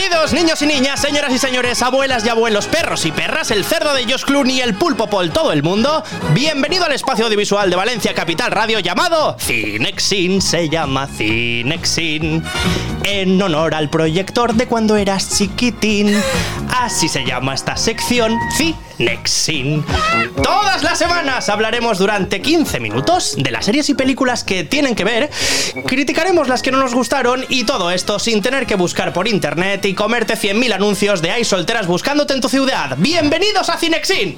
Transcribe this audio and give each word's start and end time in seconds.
Bienvenidos, 0.00 0.32
niños 0.32 0.62
y 0.62 0.66
niñas, 0.66 0.98
señoras 0.98 1.30
y 1.30 1.38
señores, 1.38 1.82
abuelas 1.82 2.24
y 2.24 2.30
abuelos, 2.30 2.66
perros 2.68 3.04
y 3.04 3.12
perras, 3.12 3.50
el 3.50 3.66
cerdo 3.66 3.92
de 3.92 4.04
Josh 4.04 4.24
Clooney, 4.24 4.62
el 4.62 4.72
pulpo 4.72 5.08
por 5.08 5.28
todo 5.28 5.52
el 5.52 5.62
mundo. 5.62 6.02
Bienvenido 6.32 6.86
al 6.86 6.92
espacio 6.92 7.26
audiovisual 7.26 7.68
de 7.68 7.76
Valencia 7.76 8.14
Capital 8.14 8.50
Radio 8.50 8.78
llamado 8.78 9.36
Cinexin, 9.38 10.40
se 10.40 10.70
llama 10.70 11.06
Cinexin. 11.06 12.42
En 13.04 13.42
honor 13.42 13.74
al 13.74 13.90
proyector 13.90 14.54
de 14.54 14.66
cuando 14.66 14.96
eras 14.96 15.36
chiquitín. 15.36 16.18
Así 16.70 17.06
se 17.06 17.22
llama 17.26 17.52
esta 17.52 17.76
sección. 17.76 18.38
Todas 20.42 20.82
las 20.82 20.98
semanas 20.98 21.48
hablaremos 21.48 21.98
durante 21.98 22.42
15 22.42 22.80
minutos 22.80 23.34
de 23.38 23.50
las 23.50 23.64
series 23.64 23.88
y 23.88 23.94
películas 23.94 24.44
que 24.44 24.62
tienen 24.62 24.94
que 24.94 25.04
ver, 25.04 25.30
criticaremos 25.86 26.48
las 26.48 26.60
que 26.60 26.70
no 26.70 26.78
nos 26.78 26.94
gustaron 26.94 27.44
y 27.48 27.64
todo 27.64 27.90
esto 27.90 28.18
sin 28.18 28.42
tener 28.42 28.66
que 28.66 28.74
buscar 28.74 29.14
por 29.14 29.26
internet 29.26 29.86
y 29.86 29.94
comerte 29.94 30.34
100.000 30.34 30.74
anuncios 30.74 31.22
de 31.22 31.30
hay 31.30 31.44
solteras 31.44 31.86
buscándote 31.86 32.34
en 32.34 32.42
tu 32.42 32.50
ciudad. 32.50 32.94
¡Bienvenidos 32.98 33.70
a 33.70 33.78
Cinexin! 33.78 34.36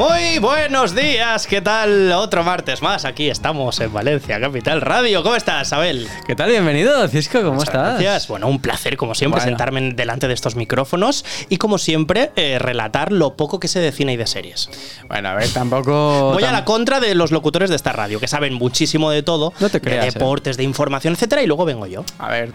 Muy 0.00 0.38
buenos 0.38 0.94
días, 0.94 1.46
¿qué 1.46 1.60
tal? 1.60 2.10
Otro 2.12 2.42
martes 2.42 2.80
más, 2.80 3.04
aquí 3.04 3.28
estamos 3.28 3.78
en 3.80 3.92
Valencia, 3.92 4.40
Capital 4.40 4.80
Radio. 4.80 5.22
¿Cómo 5.22 5.36
estás, 5.36 5.74
Abel? 5.74 6.08
¿Qué 6.26 6.34
tal? 6.34 6.48
Bienvenido, 6.48 7.06
Cisco, 7.06 7.40
¿cómo 7.42 7.56
Muchas 7.56 7.68
estás? 7.74 7.88
Gracias. 8.00 8.28
Bueno, 8.28 8.48
un 8.48 8.62
placer, 8.62 8.96
como 8.96 9.14
siempre, 9.14 9.40
Bueno. 9.40 9.50
sentarme 9.50 9.80
en- 9.80 9.96
delante 9.96 10.26
de 10.26 10.32
estos 10.32 10.56
micrófonos 10.56 11.22
y, 11.50 11.58
como 11.58 11.76
siempre, 11.76 12.30
eh, 12.36 12.58
relatar 12.58 13.12
lo 13.12 13.36
poco 13.36 13.60
que 13.60 13.68
sé 13.68 13.80
de 13.80 13.92
cine 13.92 14.14
y 14.14 14.16
de 14.16 14.26
series. 14.26 14.70
Bueno, 15.06 15.28
a 15.28 15.34
ver, 15.34 15.50
tampoco. 15.52 16.32
Voy 16.32 16.44
a 16.44 16.52
la 16.52 16.64
contra 16.64 16.98
de 16.98 17.14
los 17.14 17.30
locutores 17.30 17.68
de 17.68 17.76
esta 17.76 17.92
radio, 17.92 18.18
que 18.20 18.26
saben 18.26 18.54
muchísimo 18.54 19.10
de 19.10 19.22
todo, 19.22 19.52
No 19.60 19.68
te 19.68 19.82
creas, 19.82 20.04
de 20.04 20.08
eh. 20.08 20.12
deportes, 20.14 20.56
de 20.56 20.62
información, 20.62 21.12
etcétera, 21.12 21.42
y 21.42 21.46
luego 21.46 21.66
vengo 21.66 21.86
yo. 21.86 22.06
A 22.18 22.30
ver, 22.30 22.52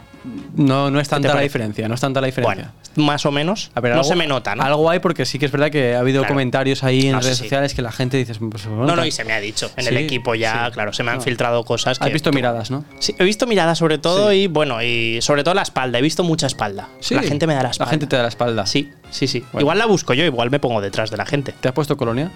no, 0.55 0.89
no 0.89 0.99
es 0.99 1.07
tanta 1.09 1.35
la 1.35 1.41
diferencia, 1.41 1.87
no 1.87 1.93
es 1.93 2.01
tanta 2.01 2.21
la 2.21 2.25
diferencia. 2.25 2.71
Bueno, 2.95 3.05
más 3.07 3.23
o 3.27 3.31
menos. 3.31 3.69
A 3.75 3.81
ver, 3.81 3.91
no 3.91 3.99
algo- 3.99 4.09
se 4.09 4.15
me 4.15 4.25
nota, 4.25 4.55
¿no? 4.55 4.63
Algo 4.63 4.89
hay 4.89 4.97
porque 4.97 5.27
sí 5.27 5.37
que 5.37 5.45
es 5.45 5.51
verdad 5.51 5.69
que 5.69 5.93
ha 5.95 5.99
habido 5.99 6.21
Claro. 6.21 6.33
comentarios 6.33 6.83
ahí 6.83 7.07
en 7.09 7.21
sí, 7.21 7.34
redes 7.37 7.49
sociales 7.49 7.73
que 7.73 7.81
la 7.81 7.91
gente 7.91 8.17
dice. 8.17 8.33
Pues, 8.35 8.65
bueno, 8.65 8.85
No, 8.85 8.95
no, 8.95 9.05
y 9.05 9.11
se 9.11 9.23
me 9.23 9.33
ha 9.33 9.39
dicho. 9.39 9.71
En 9.77 9.87
el 9.87 9.97
equipo 9.97 10.35
ya, 10.35 10.69
claro, 10.71 10.93
se 10.93 11.03
me 11.03 11.11
han 11.11 11.17
No. 11.17 11.23
filtrado 11.23 11.63
cosas 11.63 11.99
que. 11.99 12.05
Has 12.05 12.13
visto 12.13 12.31
miradas, 12.31 12.71
¿no? 12.71 12.85
Sí, 12.99 13.15
he 13.17 13.23
visto 13.23 13.45
miradas 13.47 13.77
sobre 13.77 13.97
todo 13.97 14.31
y 14.33 14.47
bueno, 14.47 14.81
y 14.81 15.21
sobre 15.21 15.43
todo 15.43 15.53
la 15.53 15.61
espalda. 15.63 15.99
He 15.99 16.01
visto 16.01 16.23
mucha 16.23 16.47
espalda. 16.47 16.89
Sí. 16.99 17.15
La 17.15 17.23
gente 17.23 17.47
me 17.47 17.53
da 17.55 17.63
la 17.63 17.69
espalda. 17.69 17.89
La 17.89 17.91
gente 17.91 18.07
te 18.07 18.15
da 18.15 18.21
la 18.23 18.29
espalda. 18.29 18.65
Sí, 18.65 18.91
sí, 19.11 19.27
sí. 19.27 19.39
Bueno. 19.51 19.61
Igual 19.61 19.77
la 19.77 19.85
busco 19.85 20.13
yo, 20.13 20.23
igual 20.25 20.49
me 20.51 20.59
pongo 20.59 20.81
detrás 20.81 21.11
de 21.11 21.17
la 21.17 21.25
gente. 21.25 21.53
¿Te 21.59 21.67
has 21.67 21.73
puesto 21.73 21.97
colonia? 21.97 22.31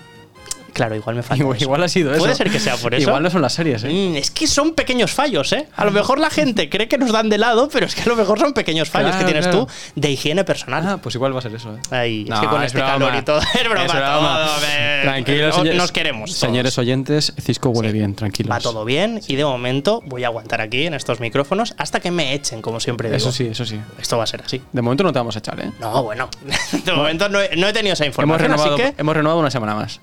Claro, 0.80 0.95
igual 0.95 1.17
me 1.17 1.23
falta. 1.23 1.44
Igual, 1.44 1.58
eso. 1.58 1.66
igual 1.66 1.83
ha 1.83 1.89
sido 1.89 2.11
eso. 2.11 2.19
Puede 2.19 2.35
ser 2.35 2.49
que 2.49 2.58
sea 2.59 2.77
por 2.77 2.94
eso. 2.95 3.08
Igual 3.09 3.22
no 3.22 3.30
son 3.30 3.41
las 3.41 3.52
series, 3.53 3.83
¿eh? 3.83 3.89
Mm, 3.91 4.16
es 4.16 4.31
que 4.31 4.47
son 4.47 4.75
pequeños 4.75 5.11
fallos, 5.11 5.52
¿eh? 5.52 5.67
A 5.75 5.83
lo 5.83 5.91
mejor 5.91 6.19
la 6.19 6.30
gente 6.30 6.69
cree 6.69 6.88
que 6.88 6.97
nos 6.97 7.11
dan 7.11 7.27
de 7.30 7.38
lado, 7.38 7.67
pero 7.71 7.86
es 7.86 7.95
que 7.95 8.03
a 8.03 8.05
lo 8.05 8.16
mejor 8.16 8.39
son 8.39 8.53
pequeños 8.53 8.89
fallos 8.89 9.09
Claro, 9.11 9.25
que 9.25 9.31
tienes 9.33 9.47
claro. 9.47 9.66
tú 9.66 9.71
de 9.95 10.11
higiene 10.11 10.45
personal. 10.45 10.83
Ah, 10.88 10.97
pues 11.03 11.16
igual 11.16 11.36
va 11.36 11.39
a 11.39 11.41
ser 11.41 11.53
eso, 11.53 11.75
¿eh? 11.75 11.80
Ay, 11.91 12.25
es 12.31 12.39
que 12.39 12.47
con 12.47 12.61
es 12.61 12.67
este 12.67 12.77
broma. 12.80 12.94
calor 12.94 13.16
y 13.16 13.21
todo. 13.23 13.39
Es 13.53 13.63
broma, 13.69 13.86
Es 13.86 13.91
broma. 13.94 14.45
todo, 14.47 15.02
Tranquilos, 15.02 15.47
nos- 15.47 15.55
señores- 15.58 15.75
Nos 15.77 15.91
queremos. 15.91 16.30
todos. 16.30 16.39
Señores 16.39 16.77
oyentes, 16.77 17.33
Cisco 17.41 17.69
huele 17.69 17.91
bien, 17.91 18.16
tranquilos. 18.16 18.52
Va 18.52 18.59
todo 18.59 18.86
bien 18.86 19.19
y 19.27 19.36
de 19.36 19.43
momento 19.43 20.02
voy 20.05 20.23
a 20.23 20.27
aguantar 20.27 20.61
aquí 20.61 20.86
en 20.86 20.93
estos 20.93 21.19
micrófonos 21.19 21.73
hasta 21.77 21.99
que 21.99 22.11
me 22.11 22.33
echen, 22.33 22.61
como 22.61 22.80
siempre 22.80 23.09
digo. 23.09 23.17
Eso 23.17 23.31
sí, 23.31 23.47
eso 23.47 23.66
sí. 23.66 23.80
Esto 23.99 24.17
va 24.17 24.23
a 24.23 24.27
ser 24.27 24.41
así. 24.45 24.61
De 24.71 24.81
momento 24.81 25.03
no 25.03 25.11
te 25.11 25.19
vamos 25.19 25.36
a 25.36 25.39
echar, 25.39 25.59
¿eh? 25.59 25.71
No, 25.80 26.03
bueno. 26.03 26.30
De 26.86 26.93
momento 26.93 27.27
no 27.27 27.41
he, 27.41 27.55
no 27.58 27.67
he 27.67 27.73
tenido 27.73 27.93
esa 27.93 28.05
Hemos 28.05 28.14
información, 28.14 28.52
renovado, 28.52 28.75
así 28.75 28.83
que. 28.83 29.02
hemos 29.02 29.16
renovado 29.16 29.39
una 29.41 29.52
semana 29.52 29.75
más. 29.75 29.99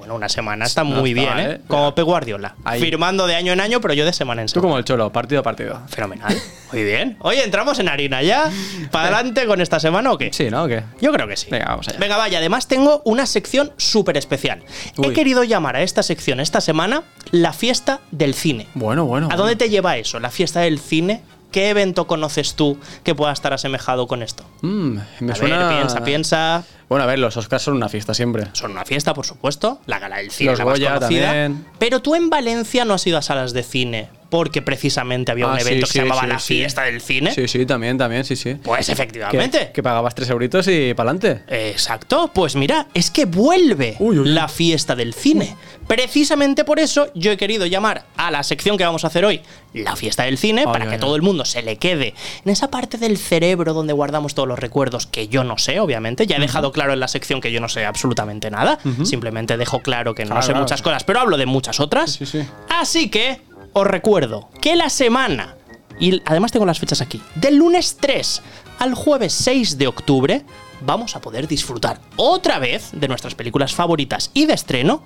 Bueno, 0.00 0.14
una 0.14 0.30
semana 0.30 0.64
está 0.64 0.82
No 0.82 0.96
muy 1.02 1.10
está 1.10 1.34
bien, 1.34 1.46
¿eh? 1.46 1.52
¿eh? 1.56 1.60
Como 1.68 1.94
Pep 1.94 2.06
Guardiola. 2.06 2.54
Ahí. 2.64 2.80
Firmando 2.80 3.26
de 3.26 3.34
año 3.34 3.52
en 3.52 3.60
año, 3.60 3.82
pero 3.82 3.92
yo 3.92 4.06
de 4.06 4.14
semana 4.14 4.40
en 4.40 4.46
Tú 4.46 4.52
semana. 4.52 4.62
como 4.62 4.78
el 4.78 4.84
cholo, 4.86 5.12
partido 5.12 5.40
a 5.40 5.42
partido. 5.44 5.78
Fenomenal. 5.88 6.34
Muy 6.72 6.84
bien. 6.84 7.18
Oye, 7.20 7.44
¿entramos 7.44 7.78
en 7.80 7.88
harina 7.90 8.22
ya? 8.22 8.50
¿Para 8.90 9.08
adelante 9.08 9.44
con 9.44 9.60
esta 9.60 9.78
semana 9.78 10.10
o 10.10 10.16
qué? 10.16 10.32
Sí, 10.32 10.48
¿no? 10.50 10.62
¿O 10.64 10.68
qué? 10.68 10.84
Yo 11.02 11.12
creo 11.12 11.28
que 11.28 11.36
sí. 11.36 11.48
Venga, 11.50 11.66
vamos 11.66 11.86
allá. 11.88 11.98
Venga, 11.98 12.16
vaya. 12.16 12.38
Además, 12.38 12.66
tengo 12.66 13.02
una 13.04 13.26
sección 13.26 13.72
súper 13.76 14.16
especial. 14.16 14.62
He 15.02 15.12
querido 15.12 15.44
llamar 15.44 15.76
a 15.76 15.82
esta 15.82 16.02
sección 16.02 16.40
esta 16.40 16.62
semana 16.62 17.02
la 17.30 17.52
fiesta 17.52 18.00
del 18.10 18.32
cine. 18.32 18.68
Bueno, 18.72 19.04
bueno. 19.04 19.28
¿A 19.30 19.36
dónde 19.36 19.54
te 19.56 19.68
lleva 19.68 19.98
eso? 19.98 20.18
¿La 20.18 20.30
fiesta 20.30 20.60
del 20.60 20.78
cine? 20.78 21.20
¿Qué 21.52 21.68
evento 21.70 22.06
conoces 22.06 22.54
tú 22.54 22.78
que 23.02 23.14
pueda 23.14 23.32
estar 23.32 23.52
asemejado 23.52 24.06
con 24.06 24.22
esto? 24.22 24.44
Mm, 24.62 24.98
me 25.20 25.32
a 25.32 25.34
suena. 25.34 25.66
ver, 25.68 25.76
piensa, 25.78 26.04
piensa. 26.04 26.64
Bueno, 26.90 27.04
a 27.04 27.06
ver, 27.06 27.20
los 27.20 27.36
Oscars 27.36 27.62
son 27.62 27.74
una 27.76 27.88
fiesta 27.88 28.14
siempre. 28.14 28.48
Son 28.52 28.72
una 28.72 28.84
fiesta, 28.84 29.14
por 29.14 29.24
supuesto. 29.24 29.80
La 29.86 30.00
gala 30.00 30.16
del 30.16 30.32
cine, 30.32 30.50
Los 30.50 30.58
la 30.58 30.64
más 30.64 30.74
Goya 30.74 30.94
conocida. 30.94 31.26
también. 31.26 31.64
Pero 31.78 32.02
tú 32.02 32.16
en 32.16 32.28
Valencia 32.30 32.84
no 32.84 32.94
has 32.94 33.06
ido 33.06 33.16
a 33.16 33.22
salas 33.22 33.52
de 33.52 33.62
cine 33.62 34.08
porque 34.28 34.62
precisamente 34.62 35.32
había 35.32 35.46
un 35.48 35.54
Ah, 35.54 35.60
sí, 35.60 35.66
evento 35.68 35.86
que 35.88 35.92
sí, 35.92 35.98
se 35.98 36.04
llamaba 36.04 36.22
sí, 36.22 36.28
la 36.28 36.38
fiesta 36.38 36.82
del 36.82 37.00
cine. 37.00 37.32
Sí, 37.34 37.48
sí, 37.48 37.66
también, 37.66 37.98
también, 37.98 38.24
sí, 38.24 38.36
sí. 38.36 38.54
Pues 38.62 38.88
efectivamente. 38.88 39.70
que 39.74 39.82
pagabas 39.82 40.14
tres 40.14 40.30
euritos 40.30 40.68
y 40.68 40.94
pa'lante. 40.94 41.42
Exacto, 41.48 42.30
pues 42.32 42.54
mira, 42.54 42.86
es 42.94 43.10
que 43.10 43.24
vuelve 43.24 43.96
Uy, 43.98 44.18
uy, 44.18 44.28
uy. 44.28 44.28
la 44.28 44.46
fiesta 44.46 44.94
del 44.94 45.14
cine. 45.14 45.56
Precisamente 45.88 46.64
por 46.64 46.78
eso 46.78 47.10
yo 47.16 47.32
he 47.32 47.36
querido 47.36 47.66
llamar 47.66 48.04
a 48.16 48.30
la 48.30 48.44
sección 48.44 48.78
que 48.78 48.84
vamos 48.84 49.02
a 49.02 49.08
hacer 49.08 49.24
hoy 49.24 49.42
la 49.74 49.96
fiesta 49.96 50.22
del 50.22 50.38
cine, 50.38 50.60
Ay, 50.60 50.66
para 50.72 50.84
ay, 50.84 50.88
que 50.90 50.94
ay. 50.94 51.00
todo 51.00 51.16
el 51.16 51.22
mundo 51.22 51.44
se 51.44 51.62
le 51.62 51.76
quede 51.78 52.14
en 52.44 52.52
esa 52.52 52.70
parte 52.70 52.98
del 52.98 53.18
cerebro 53.18 53.74
donde 53.74 53.92
guardamos 53.92 54.34
todos 54.36 54.48
los 54.48 54.60
recuerdos 54.60 55.06
que 55.08 55.26
yo 55.26 55.42
no 55.42 55.58
sé, 55.58 55.80
obviamente. 55.80 56.28
Ya 56.28 56.36
he 56.36 56.40
dejado 56.40 56.70
claro 56.80 56.92
en 56.94 57.00
la 57.00 57.08
sección 57.08 57.40
que 57.40 57.52
yo 57.52 57.60
no 57.60 57.68
sé 57.68 57.84
absolutamente 57.84 58.50
nada. 58.50 58.78
Simplemente 59.04 59.56
dejo 59.56 59.80
claro 59.80 60.14
que 60.14 60.24
no 60.24 60.30
Claro, 60.30 60.42
sé 60.42 60.48
claro. 60.52 60.62
muchas 60.62 60.82
cosas, 60.82 61.04
pero 61.04 61.20
hablo 61.20 61.36
de 61.36 61.46
muchas 61.46 61.78
otras. 61.80 62.12
Sí, 62.12 62.24
sí, 62.26 62.40
sí. 62.42 62.48
Así 62.70 63.10
que 63.10 63.40
os 63.72 63.86
recuerdo 63.86 64.48
que 64.60 64.76
la 64.76 64.88
semana, 64.90 65.56
y 65.98 66.20
además 66.26 66.52
tengo 66.52 66.64
las 66.66 66.78
fechas 66.78 67.00
aquí, 67.00 67.20
del 67.34 67.56
lunes 67.56 67.96
3 68.00 68.42
al 68.78 68.94
jueves 68.94 69.32
6 69.34 69.76
de 69.78 69.86
octubre, 69.86 70.42
vamos 70.80 71.16
a 71.16 71.20
poder 71.20 71.46
disfrutar 71.48 72.00
otra 72.16 72.58
vez 72.58 72.90
de 72.92 73.08
nuestras 73.08 73.34
películas 73.34 73.74
favoritas 73.74 74.30
y 74.34 74.46
de 74.46 74.54
estreno 74.54 75.02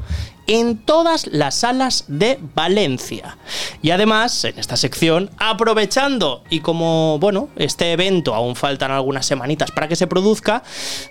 en 0.46 0.76
todas 0.78 1.26
las 1.28 1.54
salas 1.56 2.04
de 2.08 2.38
Valencia. 2.54 3.38
Y 3.82 3.90
además, 3.90 4.44
en 4.44 4.58
esta 4.58 4.76
sección, 4.76 5.30
aprovechando 5.38 6.44
y 6.50 6.60
como, 6.60 7.18
bueno, 7.18 7.48
este 7.56 7.92
evento 7.92 8.34
aún 8.34 8.54
faltan 8.56 8.90
algunas 8.90 9.24
semanitas 9.26 9.70
para 9.70 9.88
que 9.88 9.96
se 9.96 10.06
produzca, 10.06 10.62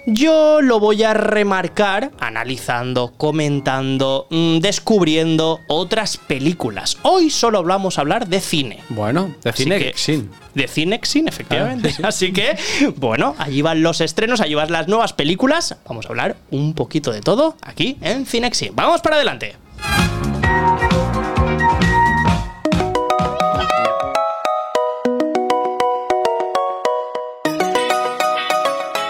yo 0.06 0.62
lo 0.62 0.80
voy 0.80 1.04
a 1.04 1.14
remarcar 1.14 2.12
analizando, 2.20 3.14
comentando, 3.18 4.28
mm, 4.30 4.60
descubriendo 4.60 5.60
otras 5.68 6.18
películas. 6.18 6.98
Hoy 7.02 7.30
solo 7.30 7.64
vamos 7.64 7.98
a 7.98 8.02
hablar 8.02 8.28
de 8.28 8.40
cine. 8.40 8.80
Bueno, 8.90 9.34
de 9.44 9.50
Así 9.50 9.64
cine 9.64 9.80
que- 9.80 9.94
sin. 9.96 10.30
De 10.54 10.68
Cinexin, 10.68 11.28
efectivamente. 11.28 11.90
Ah, 11.90 11.92
sí, 11.92 11.98
sí. 11.98 12.04
Así 12.04 12.34
que, 12.34 12.58
bueno, 12.96 13.36
allí 13.38 13.62
van 13.62 13.82
los 13.82 14.02
estrenos, 14.02 14.42
allí 14.42 14.54
van 14.54 14.72
las 14.72 14.88
nuevas 14.88 15.14
películas. 15.14 15.76
Vamos 15.88 16.06
a 16.06 16.10
hablar 16.10 16.36
un 16.52 16.74
poquito 16.74 17.12
de 17.12 17.22
todo 17.22 17.58
aquí 17.62 17.98
en 18.02 18.26
Cinexin. 18.26 18.76
Vamos 18.76 19.02
para 19.02 19.16
adelante. 19.16 19.56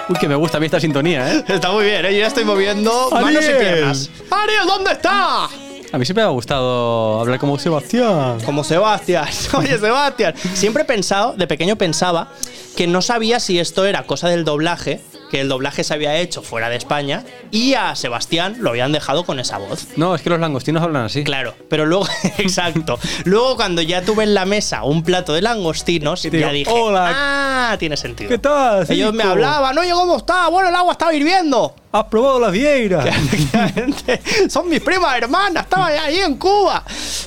Uy, 0.09 0.19
que 0.19 0.27
me 0.27 0.35
gusta 0.35 0.57
a 0.57 0.59
mí 0.59 0.65
esta 0.65 0.79
sintonía, 0.79 1.33
¿eh? 1.33 1.43
Está 1.47 1.71
muy 1.71 1.85
bien, 1.85 2.05
¿eh? 2.05 2.13
yo 2.13 2.19
ya 2.19 2.27
estoy 2.27 2.43
moviendo 2.45 3.09
manos 3.11 3.43
y 3.43 3.53
piernas. 3.59 4.09
¡Ariel, 4.29 4.65
¿dónde 4.67 4.91
está? 4.91 5.49
A 5.93 5.99
mí 5.99 6.05
siempre 6.05 6.23
me 6.23 6.29
ha 6.29 6.31
gustado 6.31 7.19
hablar 7.19 7.37
como 7.37 7.59
Sebastián. 7.59 8.39
Como 8.43 8.63
Sebastián. 8.63 9.27
Oye, 9.53 9.77
Sebastián. 9.77 10.33
Siempre 10.55 10.81
he 10.81 10.85
pensado, 10.87 11.33
de 11.33 11.45
pequeño 11.45 11.75
pensaba, 11.75 12.29
que 12.75 12.87
no 12.87 13.03
sabía 13.03 13.39
si 13.39 13.59
esto 13.59 13.85
era 13.85 14.01
cosa 14.07 14.27
del 14.27 14.43
doblaje, 14.43 15.01
que 15.29 15.41
el 15.41 15.49
doblaje 15.49 15.83
se 15.83 15.93
había 15.93 16.17
hecho 16.17 16.41
fuera 16.41 16.69
de 16.69 16.77
España, 16.77 17.23
y 17.51 17.75
a 17.75 17.95
Sebastián 17.95 18.55
lo 18.59 18.71
habían 18.71 18.91
dejado 18.91 19.23
con 19.23 19.39
esa 19.39 19.59
voz. 19.59 19.85
No, 19.95 20.15
es 20.15 20.23
que 20.23 20.31
los 20.31 20.39
langostinos 20.39 20.81
hablan 20.81 21.05
así. 21.05 21.23
Claro, 21.23 21.53
pero 21.69 21.85
luego, 21.85 22.07
exacto. 22.39 22.97
Luego 23.25 23.55
cuando 23.55 23.83
ya 23.83 24.01
tuve 24.01 24.23
en 24.23 24.33
la 24.33 24.45
mesa 24.45 24.83
un 24.85 25.03
plato 25.03 25.33
de 25.33 25.43
langostinos, 25.43 26.25
Y 26.25 26.31
te 26.31 26.39
ya 26.39 26.51
digo, 26.51 26.71
dije, 26.71 26.83
"Hola". 26.83 27.11
ah, 27.15 27.75
tiene 27.77 27.97
sentido. 27.97 28.29
¿Qué 28.31 28.39
tal, 28.39 28.87
Ellos 28.89 29.13
me 29.13 29.21
hablaban, 29.21 29.77
oye, 29.77 29.91
¿cómo 29.91 30.17
está? 30.17 30.47
Bueno, 30.47 30.69
el 30.69 30.75
agua 30.75 30.93
está 30.93 31.13
hirviendo. 31.13 31.75
¿Has 31.95 32.05
probado 32.05 32.39
la 32.39 32.49
vieira? 32.49 33.07
Efectivamente, 33.07 34.19
Son 34.49 34.67
mis 34.67 34.81
primas 34.81 35.15
hermanas, 35.15 35.65
estaban 35.65 35.93
ahí 35.93 36.21
en 36.21 36.37
Cuba. 36.37 36.83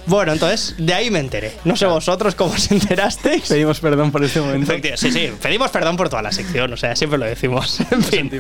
Bueno, 0.07 0.33
entonces, 0.33 0.75
de 0.77 0.93
ahí 0.93 1.09
me 1.09 1.21
enteré. 1.21 1.57
No 1.65 1.77
sé 1.77 1.87
vosotros 1.87 2.35
cómo 2.35 2.53
os 2.53 2.69
enterasteis. 2.73 3.49
Pedimos 3.49 3.79
perdón 3.79 4.11
por 4.11 4.25
este 4.25 4.41
momento. 4.41 4.73
Sí, 4.97 5.13
sí, 5.13 5.33
pedimos 5.41 5.71
perdón 5.71 5.97
por 5.97 6.09
toda 6.09 6.21
la 6.23 6.33
sección, 6.33 6.73
o 6.73 6.77
sea, 6.77 6.97
siempre 6.97 7.17
lo 7.17 7.27
decimos. 7.27 7.79
En 7.93 8.03
fin. 8.03 8.31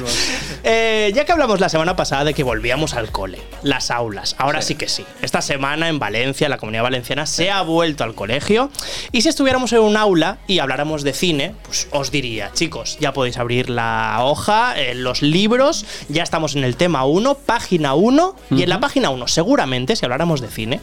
Eh, 0.64 1.12
ya 1.14 1.24
que 1.24 1.30
hablamos 1.30 1.60
la 1.60 1.68
semana 1.68 1.94
pasada 1.94 2.24
de 2.24 2.34
que 2.34 2.42
volvíamos 2.42 2.94
al 2.94 3.12
cole, 3.12 3.40
las 3.62 3.92
aulas, 3.92 4.34
ahora 4.38 4.62
sí. 4.62 4.66
Sí. 4.66 4.74
que 4.74 4.88
sí. 4.88 5.04
Esta 5.22 5.40
semana 5.40 5.88
en 5.88 6.00
Valencia, 6.00 6.48
la 6.48 6.58
comunidad 6.58 6.82
valenciana 6.82 7.26
se 7.26 7.52
ha 7.52 7.62
vuelto 7.62 8.02
al 8.02 8.16
colegio. 8.16 8.68
Y 9.12 9.22
si 9.22 9.28
estuviéramos 9.28 9.72
en 9.72 9.78
un 9.78 9.96
aula 9.96 10.38
y 10.48 10.58
habláramos 10.58 11.04
de 11.04 11.12
cine, 11.12 11.54
pues 11.62 11.86
os 11.92 12.10
diría, 12.10 12.50
chicos, 12.52 12.98
ya 13.00 13.12
podéis 13.12 13.38
abrir 13.38 13.70
la 13.70 14.18
hoja, 14.22 14.74
eh, 14.76 14.96
los 14.96 15.22
libros, 15.22 15.86
ya 16.16 16.22
estamos 16.22 16.56
en 16.56 16.64
el 16.64 16.76
tema 16.76 17.04
1, 17.04 17.34
página 17.34 17.94
1. 17.94 18.36
Y 18.52 18.62
en 18.62 18.68
la 18.70 18.80
página 18.80 19.10
1, 19.10 19.28
seguramente, 19.28 19.96
si 19.96 20.04
habláramos 20.06 20.40
de 20.40 20.48
cine, 20.48 20.80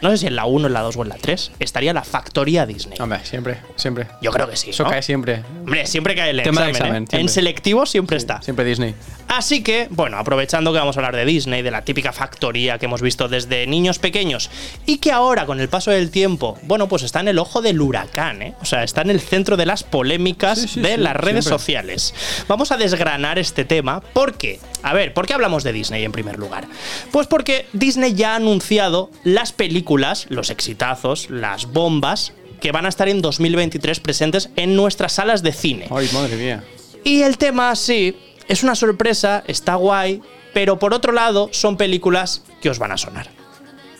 no 0.00 0.10
sé 0.10 0.16
si 0.18 0.26
en 0.26 0.34
la 0.34 0.46
1, 0.46 0.66
en 0.66 0.72
la 0.72 0.80
2 0.80 0.96
o 0.96 1.02
en 1.04 1.10
la 1.10 1.14
3, 1.14 1.52
estaría 1.60 1.92
la 1.92 2.02
factoría 2.02 2.66
Disney. 2.66 2.98
Hombre, 3.00 3.20
siempre, 3.22 3.58
siempre. 3.76 4.08
Yo 4.20 4.32
creo 4.32 4.50
que 4.50 4.56
sí. 4.56 4.70
Eso 4.70 4.82
¿no? 4.82 4.90
cae 4.90 5.00
siempre. 5.00 5.44
Hombre, 5.60 5.86
siempre 5.86 6.16
cae 6.16 6.30
el 6.30 6.42
Tema 6.42 6.68
examen, 6.68 6.70
examen, 6.70 6.94
¿eh? 6.94 7.06
siempre. 7.06 7.20
En 7.20 7.28
selectivo 7.28 7.86
siempre 7.86 8.16
está. 8.16 8.42
Siempre 8.42 8.64
Disney. 8.64 8.96
Así 9.28 9.62
que, 9.62 9.86
bueno, 9.90 10.18
aprovechando 10.18 10.72
que 10.72 10.78
vamos 10.80 10.96
a 10.96 10.98
hablar 10.98 11.14
de 11.14 11.24
Disney, 11.24 11.62
de 11.62 11.70
la 11.70 11.82
típica 11.82 12.12
factoría 12.12 12.78
que 12.78 12.86
hemos 12.86 13.00
visto 13.00 13.28
desde 13.28 13.64
niños 13.68 14.00
pequeños 14.00 14.50
y 14.86 14.98
que 14.98 15.12
ahora, 15.12 15.46
con 15.46 15.60
el 15.60 15.68
paso 15.68 15.92
del 15.92 16.10
tiempo, 16.10 16.58
bueno, 16.64 16.88
pues 16.88 17.04
está 17.04 17.20
en 17.20 17.28
el 17.28 17.38
ojo 17.38 17.62
del 17.62 17.80
huracán, 17.80 18.42
¿eh? 18.42 18.54
O 18.60 18.64
sea, 18.64 18.82
está 18.82 19.02
en 19.02 19.10
el 19.10 19.20
centro 19.20 19.56
de 19.56 19.66
las 19.66 19.84
polémicas 19.84 20.58
Sí, 20.58 20.66
sí, 20.68 20.80
de 20.80 20.98
las 20.98 21.14
redes 21.14 21.44
siempre. 21.44 21.58
sociales. 21.60 22.12
Vamos 22.48 22.72
a 22.72 22.76
desgranar 22.76 23.38
este 23.38 23.64
tema 23.64 24.02
porque, 24.12 24.58
a 24.82 24.92
ver, 24.92 25.14
¿por 25.14 25.26
qué 25.26 25.34
hablamos 25.34 25.64
de 25.64 25.72
Disney 25.72 26.04
en 26.04 26.12
primer 26.12 26.38
lugar? 26.38 26.66
Pues 27.10 27.26
porque 27.26 27.66
Disney 27.72 28.14
ya 28.14 28.32
ha 28.32 28.36
anunciado 28.36 29.10
las 29.24 29.52
películas, 29.52 30.26
los 30.28 30.50
exitazos, 30.50 31.30
las 31.30 31.66
bombas 31.72 32.32
que 32.60 32.72
van 32.72 32.86
a 32.86 32.88
estar 32.88 33.08
en 33.08 33.22
2023 33.22 34.00
presentes 34.00 34.50
en 34.56 34.76
nuestras 34.76 35.12
salas 35.12 35.42
de 35.42 35.52
cine. 35.52 35.88
Ay, 35.90 36.08
madre 36.12 36.36
mía. 36.36 36.64
Y 37.04 37.22
el 37.22 37.36
tema, 37.38 37.74
sí, 37.74 38.16
es 38.48 38.62
una 38.62 38.74
sorpresa, 38.74 39.42
está 39.46 39.74
guay, 39.74 40.22
pero 40.54 40.78
por 40.78 40.94
otro 40.94 41.12
lado, 41.12 41.48
son 41.52 41.76
películas 41.76 42.42
que 42.60 42.70
os 42.70 42.78
van 42.78 42.92
a 42.92 42.96
sonar. 42.98 43.28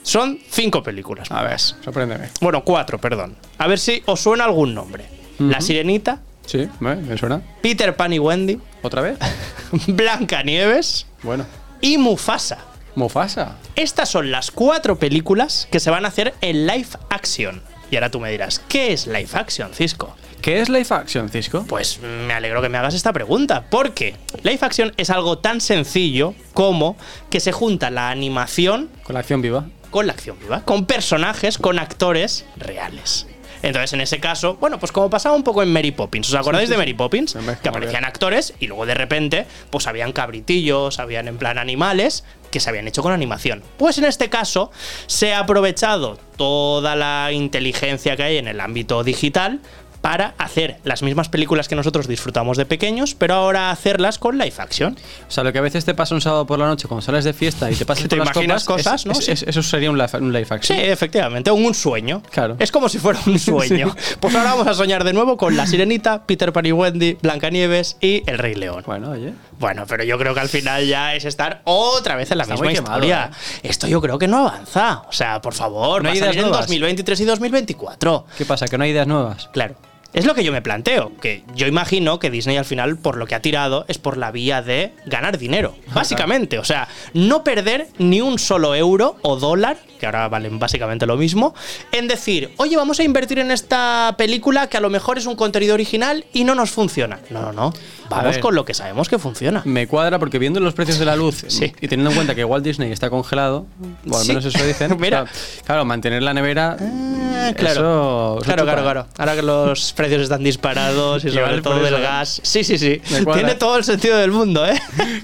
Son 0.02 0.38
cinco 0.48 0.82
películas. 0.82 1.30
A 1.30 1.42
ver, 1.42 1.58
sorpréndeme. 1.58 2.28
Bueno, 2.40 2.64
cuatro, 2.64 2.98
perdón. 2.98 3.36
A 3.58 3.66
ver 3.66 3.78
si 3.78 4.02
os 4.06 4.20
suena 4.20 4.44
algún 4.44 4.74
nombre. 4.74 5.06
La 5.38 5.60
Sirenita, 5.60 6.20
Sí, 6.46 6.68
me 6.80 7.16
suena. 7.16 7.40
Peter 7.62 7.96
Pan 7.96 8.12
y 8.12 8.18
Wendy, 8.18 8.58
¿Otra 8.82 9.00
vez? 9.00 9.16
Blanca 9.88 10.42
Nieves 10.42 11.06
Bueno. 11.22 11.46
y 11.80 11.98
Mufasa. 11.98 12.58
Mufasa. 12.94 13.56
Estas 13.74 14.08
son 14.10 14.30
las 14.30 14.50
cuatro 14.50 14.98
películas 14.98 15.66
que 15.70 15.80
se 15.80 15.90
van 15.90 16.04
a 16.04 16.08
hacer 16.08 16.34
en 16.40 16.66
live 16.66 16.88
action. 17.10 17.62
Y 17.90 17.96
ahora 17.96 18.10
tú 18.10 18.20
me 18.20 18.30
dirás, 18.30 18.58
¿qué 18.68 18.92
es 18.92 19.06
live 19.06 19.28
action, 19.34 19.72
Cisco? 19.74 20.14
¿Qué 20.40 20.60
es 20.60 20.68
live 20.68 20.86
action, 20.90 21.28
Cisco? 21.28 21.64
Pues 21.68 22.00
me 22.00 22.32
alegro 22.34 22.60
que 22.60 22.68
me 22.68 22.76
hagas 22.78 22.94
esta 22.94 23.12
pregunta, 23.12 23.64
porque 23.70 24.16
live 24.42 24.58
action 24.60 24.92
es 24.96 25.08
algo 25.10 25.38
tan 25.38 25.60
sencillo 25.60 26.34
como 26.52 26.96
que 27.30 27.38
se 27.40 27.52
junta 27.52 27.90
la 27.90 28.10
animación 28.10 28.90
Con 29.04 29.14
la 29.14 29.20
acción 29.20 29.40
viva. 29.40 29.66
con 29.90 30.06
la 30.06 30.14
acción 30.14 30.38
viva, 30.40 30.62
con 30.64 30.86
personajes, 30.86 31.58
con 31.58 31.78
actores 31.78 32.44
reales. 32.56 33.26
Entonces, 33.62 33.92
en 33.92 34.00
ese 34.00 34.20
caso, 34.20 34.56
bueno, 34.56 34.78
pues 34.78 34.92
como 34.92 35.08
pasaba 35.08 35.34
un 35.34 35.44
poco 35.44 35.62
en 35.62 35.72
Mary 35.72 35.92
Poppins. 35.92 36.28
¿Os 36.28 36.34
acordáis 36.34 36.68
de 36.68 36.76
Mary 36.76 36.94
Poppins? 36.94 37.36
Que 37.62 37.68
aparecían 37.68 38.04
actores 38.04 38.54
y 38.60 38.66
luego 38.66 38.86
de 38.86 38.94
repente, 38.94 39.46
pues 39.70 39.86
habían 39.86 40.12
cabritillos, 40.12 40.98
habían 40.98 41.28
en 41.28 41.38
plan 41.38 41.58
animales 41.58 42.24
que 42.50 42.60
se 42.60 42.68
habían 42.68 42.86
hecho 42.86 43.02
con 43.02 43.12
animación. 43.12 43.62
Pues 43.78 43.98
en 43.98 44.04
este 44.04 44.28
caso, 44.28 44.70
se 45.06 45.32
ha 45.32 45.40
aprovechado 45.40 46.18
toda 46.36 46.96
la 46.96 47.30
inteligencia 47.32 48.16
que 48.16 48.22
hay 48.22 48.36
en 48.36 48.46
el 48.46 48.60
ámbito 48.60 49.02
digital 49.04 49.60
para 50.02 50.34
hacer 50.36 50.76
las 50.84 51.02
mismas 51.02 51.28
películas 51.30 51.68
que 51.68 51.76
nosotros 51.76 52.06
disfrutamos 52.08 52.58
de 52.58 52.66
pequeños, 52.66 53.14
pero 53.14 53.34
ahora 53.34 53.70
hacerlas 53.70 54.18
con 54.18 54.36
live 54.36 54.52
action. 54.58 54.98
O 55.26 55.30
sea, 55.30 55.44
lo 55.44 55.52
que 55.52 55.58
a 55.58 55.62
veces 55.62 55.84
te 55.86 55.94
pasa 55.94 56.14
un 56.14 56.20
sábado 56.20 56.44
por 56.44 56.58
la 56.58 56.66
noche 56.66 56.88
cuando 56.88 57.00
sales 57.02 57.24
de 57.24 57.32
fiesta 57.32 57.70
y 57.70 57.74
te 57.76 57.86
pasas 57.86 58.06
te 58.08 58.16
imaginas 58.16 58.64
copas, 58.64 58.82
cosas, 58.84 59.00
es- 59.00 59.06
¿no? 59.06 59.12
es- 59.12 59.24
Sí. 59.24 59.30
es- 59.32 59.42
eso 59.44 59.62
sería 59.62 59.90
un 59.90 59.96
live, 59.96 60.10
un 60.20 60.32
live 60.32 60.44
Sí, 60.46 60.54
action. 60.54 60.78
efectivamente, 60.80 61.50
un, 61.50 61.64
un 61.64 61.72
sueño. 61.74 62.20
Claro. 62.30 62.56
Es 62.58 62.70
como 62.72 62.88
si 62.88 62.98
fuera 62.98 63.18
un 63.26 63.38
sueño. 63.38 63.94
Pues 64.20 64.34
ahora 64.34 64.50
vamos 64.50 64.66
a 64.66 64.74
soñar 64.74 65.04
de 65.04 65.12
nuevo 65.12 65.36
con 65.36 65.56
La 65.56 65.66
Sirenita, 65.66 66.26
Peter 66.26 66.52
Pan 66.52 66.66
y 66.66 66.72
Wendy, 66.72 67.16
Blancanieves 67.22 67.96
y 68.00 68.22
El 68.28 68.38
Rey 68.38 68.56
León. 68.56 68.82
Bueno, 68.86 69.10
oye. 69.12 69.32
Bueno, 69.60 69.84
pero 69.86 70.02
yo 70.02 70.18
creo 70.18 70.34
que 70.34 70.40
al 70.40 70.48
final 70.48 70.84
ya 70.84 71.14
es 71.14 71.24
estar 71.24 71.62
otra 71.64 72.16
vez 72.16 72.28
en 72.32 72.38
la 72.38 72.42
Está 72.42 72.54
misma 72.54 72.72
quemado, 72.72 72.94
historia. 72.96 73.30
¿eh? 73.62 73.68
Esto 73.68 73.86
yo 73.86 74.00
creo 74.00 74.18
que 74.18 74.26
no 74.26 74.48
avanza. 74.48 75.04
O 75.08 75.12
sea, 75.12 75.40
por 75.40 75.54
favor, 75.54 76.02
No 76.02 76.08
hay 76.10 76.18
ideas 76.18 76.34
en 76.34 76.42
nuevas. 76.42 76.62
2023 76.62 77.20
y 77.20 77.24
2024. 77.24 78.26
¿Qué 78.36 78.44
pasa? 78.44 78.66
¿Que 78.66 78.76
no 78.76 78.82
hay 78.82 78.90
ideas 78.90 79.06
nuevas? 79.06 79.48
Claro. 79.52 79.76
Es 80.12 80.26
lo 80.26 80.34
que 80.34 80.44
yo 80.44 80.52
me 80.52 80.60
planteo, 80.60 81.12
que 81.22 81.42
yo 81.54 81.66
imagino 81.66 82.18
que 82.18 82.30
Disney 82.30 82.58
al 82.58 82.66
final 82.66 82.98
por 82.98 83.16
lo 83.16 83.26
que 83.26 83.34
ha 83.34 83.40
tirado 83.40 83.86
es 83.88 83.96
por 83.96 84.18
la 84.18 84.30
vía 84.30 84.60
de 84.60 84.92
ganar 85.06 85.38
dinero, 85.38 85.74
básicamente, 85.94 86.58
o 86.58 86.64
sea, 86.64 86.86
no 87.14 87.44
perder 87.44 87.88
ni 87.96 88.20
un 88.20 88.38
solo 88.38 88.74
euro 88.74 89.16
o 89.22 89.36
dólar, 89.36 89.78
que 90.02 90.06
ahora 90.06 90.26
valen 90.28 90.58
básicamente 90.58 91.06
lo 91.06 91.16
mismo, 91.16 91.54
en 91.92 92.08
decir, 92.08 92.50
oye, 92.56 92.76
vamos 92.76 92.98
a 92.98 93.04
invertir 93.04 93.38
en 93.38 93.52
esta 93.52 94.16
película 94.18 94.66
que 94.66 94.76
a 94.76 94.80
lo 94.80 94.90
mejor 94.90 95.16
es 95.16 95.26
un 95.26 95.36
contenido 95.36 95.74
original 95.74 96.24
y 96.32 96.42
no 96.42 96.56
nos 96.56 96.72
funciona. 96.72 97.20
No, 97.30 97.40
no, 97.40 97.52
no, 97.52 97.72
vamos 98.10 98.38
con 98.38 98.56
lo 98.56 98.64
que 98.64 98.74
sabemos 98.74 99.08
que 99.08 99.20
funciona. 99.20 99.62
Me 99.64 99.86
cuadra 99.86 100.18
porque 100.18 100.40
viendo 100.40 100.58
los 100.58 100.74
precios 100.74 100.98
de 100.98 101.04
la 101.04 101.14
luz 101.14 101.44
Sí. 101.46 101.72
y 101.80 101.86
teniendo 101.86 102.10
en 102.10 102.16
cuenta 102.16 102.34
que 102.34 102.44
Walt 102.44 102.64
Disney 102.64 102.90
está 102.90 103.10
congelado, 103.10 103.66
o 104.10 104.16
al 104.16 104.22
Sí. 104.24 104.28
menos 104.30 104.44
eso 104.44 104.64
dicen. 104.66 104.96
Mira. 105.00 105.22
o 105.22 105.26
sea, 105.28 105.62
claro, 105.66 105.84
mantener 105.84 106.24
la 106.24 106.34
nevera. 106.34 106.76
Ah, 106.80 107.52
claro. 107.56 107.70
Eso- 107.80 108.34
eso 108.38 108.44
claro, 108.44 108.64
claro, 108.64 108.82
claro. 108.82 109.06
Ahora 109.18 109.36
que 109.36 109.42
los 109.42 109.92
precios 109.96 110.22
están 110.22 110.42
disparados 110.42 111.24
y 111.24 111.30
sobre 111.30 111.62
todo 111.62 111.78
del 111.80 111.94
¿eh? 111.94 112.00
gas. 112.00 112.40
Sí, 112.42 112.64
sí, 112.64 112.76
sí. 112.76 113.00
Tiene 113.34 113.54
todo 113.54 113.76
el 113.78 113.84
sentido 113.84 114.16
del 114.18 114.32
mundo, 114.32 114.66
¿eh? 114.66 114.80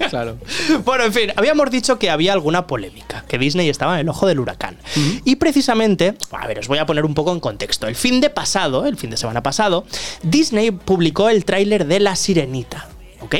Claro. 0.09 0.37
Bueno, 0.85 1.03
en 1.03 1.11
fin, 1.11 1.33
habíamos 1.35 1.69
dicho 1.69 1.99
que 1.99 2.09
había 2.09 2.31
alguna 2.31 2.65
polémica, 2.65 3.25
que 3.27 3.37
Disney 3.37 3.67
estaba 3.67 3.95
en 3.95 3.99
el 4.01 4.09
ojo 4.09 4.25
del 4.25 4.39
huracán. 4.39 4.68
Y 5.25 5.35
precisamente, 5.37 6.15
a 6.31 6.47
ver, 6.47 6.59
os 6.59 6.67
voy 6.67 6.77
a 6.79 6.85
poner 6.85 7.05
un 7.05 7.13
poco 7.13 7.31
en 7.33 7.39
contexto. 7.39 7.87
El 7.87 7.95
fin 7.95 8.21
de 8.21 8.29
pasado, 8.29 8.85
el 8.85 8.97
fin 8.97 9.09
de 9.09 9.17
semana 9.17 9.43
pasado, 9.43 9.85
Disney 10.23 10.71
publicó 10.71 11.29
el 11.29 11.45
tráiler 11.45 11.85
de 11.85 11.99
La 11.99 12.15
Sirenita. 12.15 12.87
¿Ok? 13.21 13.35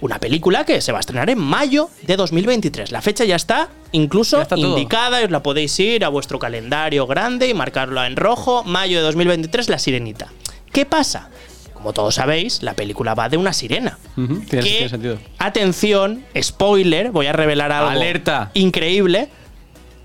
Una 0.00 0.20
película 0.20 0.64
que 0.64 0.80
se 0.80 0.92
va 0.92 0.98
a 0.98 1.00
estrenar 1.00 1.28
en 1.28 1.38
mayo 1.38 1.90
de 2.02 2.16
2023. 2.16 2.92
La 2.92 3.02
fecha 3.02 3.24
ya 3.24 3.34
está 3.36 3.68
incluso 3.90 4.36
Ya 4.36 4.42
está 4.44 4.56
indicada 4.56 5.20
os 5.24 5.30
la 5.30 5.42
podéis 5.42 5.78
ir 5.80 6.04
a 6.04 6.08
vuestro 6.08 6.38
calendario 6.38 7.06
grande 7.08 7.48
y 7.48 7.54
marcarlo 7.54 8.04
en 8.04 8.14
rojo. 8.14 8.62
Mayo 8.64 8.98
de 8.98 9.02
2023, 9.02 9.68
La 9.70 9.78
Sirenita. 9.80 10.28
¿Qué 10.72 10.86
pasa? 10.86 11.30
Como 11.72 11.92
todos 11.92 12.14
sabéis, 12.14 12.62
la 12.62 12.74
película 12.74 13.14
va 13.14 13.28
de 13.28 13.36
una 13.36 13.52
sirena 13.52 13.98
Ujú, 14.16 14.36
tiene, 14.48 14.64
que, 14.64 14.70
tiene 14.70 14.88
sentido. 14.88 15.18
atención, 15.38 16.24
spoiler, 16.40 17.10
voy 17.10 17.26
a 17.26 17.32
revelar 17.32 17.72
algo 17.72 17.90
Alerta. 17.90 18.50
increíble, 18.54 19.28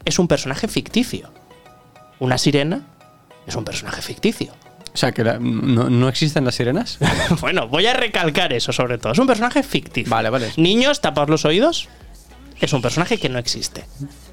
es 0.05 0.19
un 0.19 0.27
personaje 0.27 0.67
ficticio. 0.67 1.31
Una 2.19 2.37
sirena 2.37 2.81
es 3.47 3.55
un 3.55 3.63
personaje 3.65 4.01
ficticio. 4.01 4.53
O 4.93 4.97
sea, 4.97 5.11
que 5.11 5.23
la- 5.23 5.37
no, 5.39 5.89
no 5.89 6.09
existen 6.09 6.43
las 6.45 6.55
sirenas. 6.55 6.97
bueno, 7.41 7.67
voy 7.67 7.85
a 7.85 7.93
recalcar 7.93 8.51
eso 8.53 8.73
sobre 8.73 8.97
todo. 8.97 9.13
Es 9.13 9.19
un 9.19 9.27
personaje 9.27 9.63
ficticio. 9.63 10.09
Vale, 10.09 10.29
vale. 10.29 10.51
Niños, 10.57 10.99
tapaos 11.01 11.29
los 11.29 11.45
oídos. 11.45 11.87
Es 12.61 12.73
un 12.73 12.81
personaje 12.81 13.17
que 13.17 13.29
no 13.29 13.39
existe. 13.39 13.85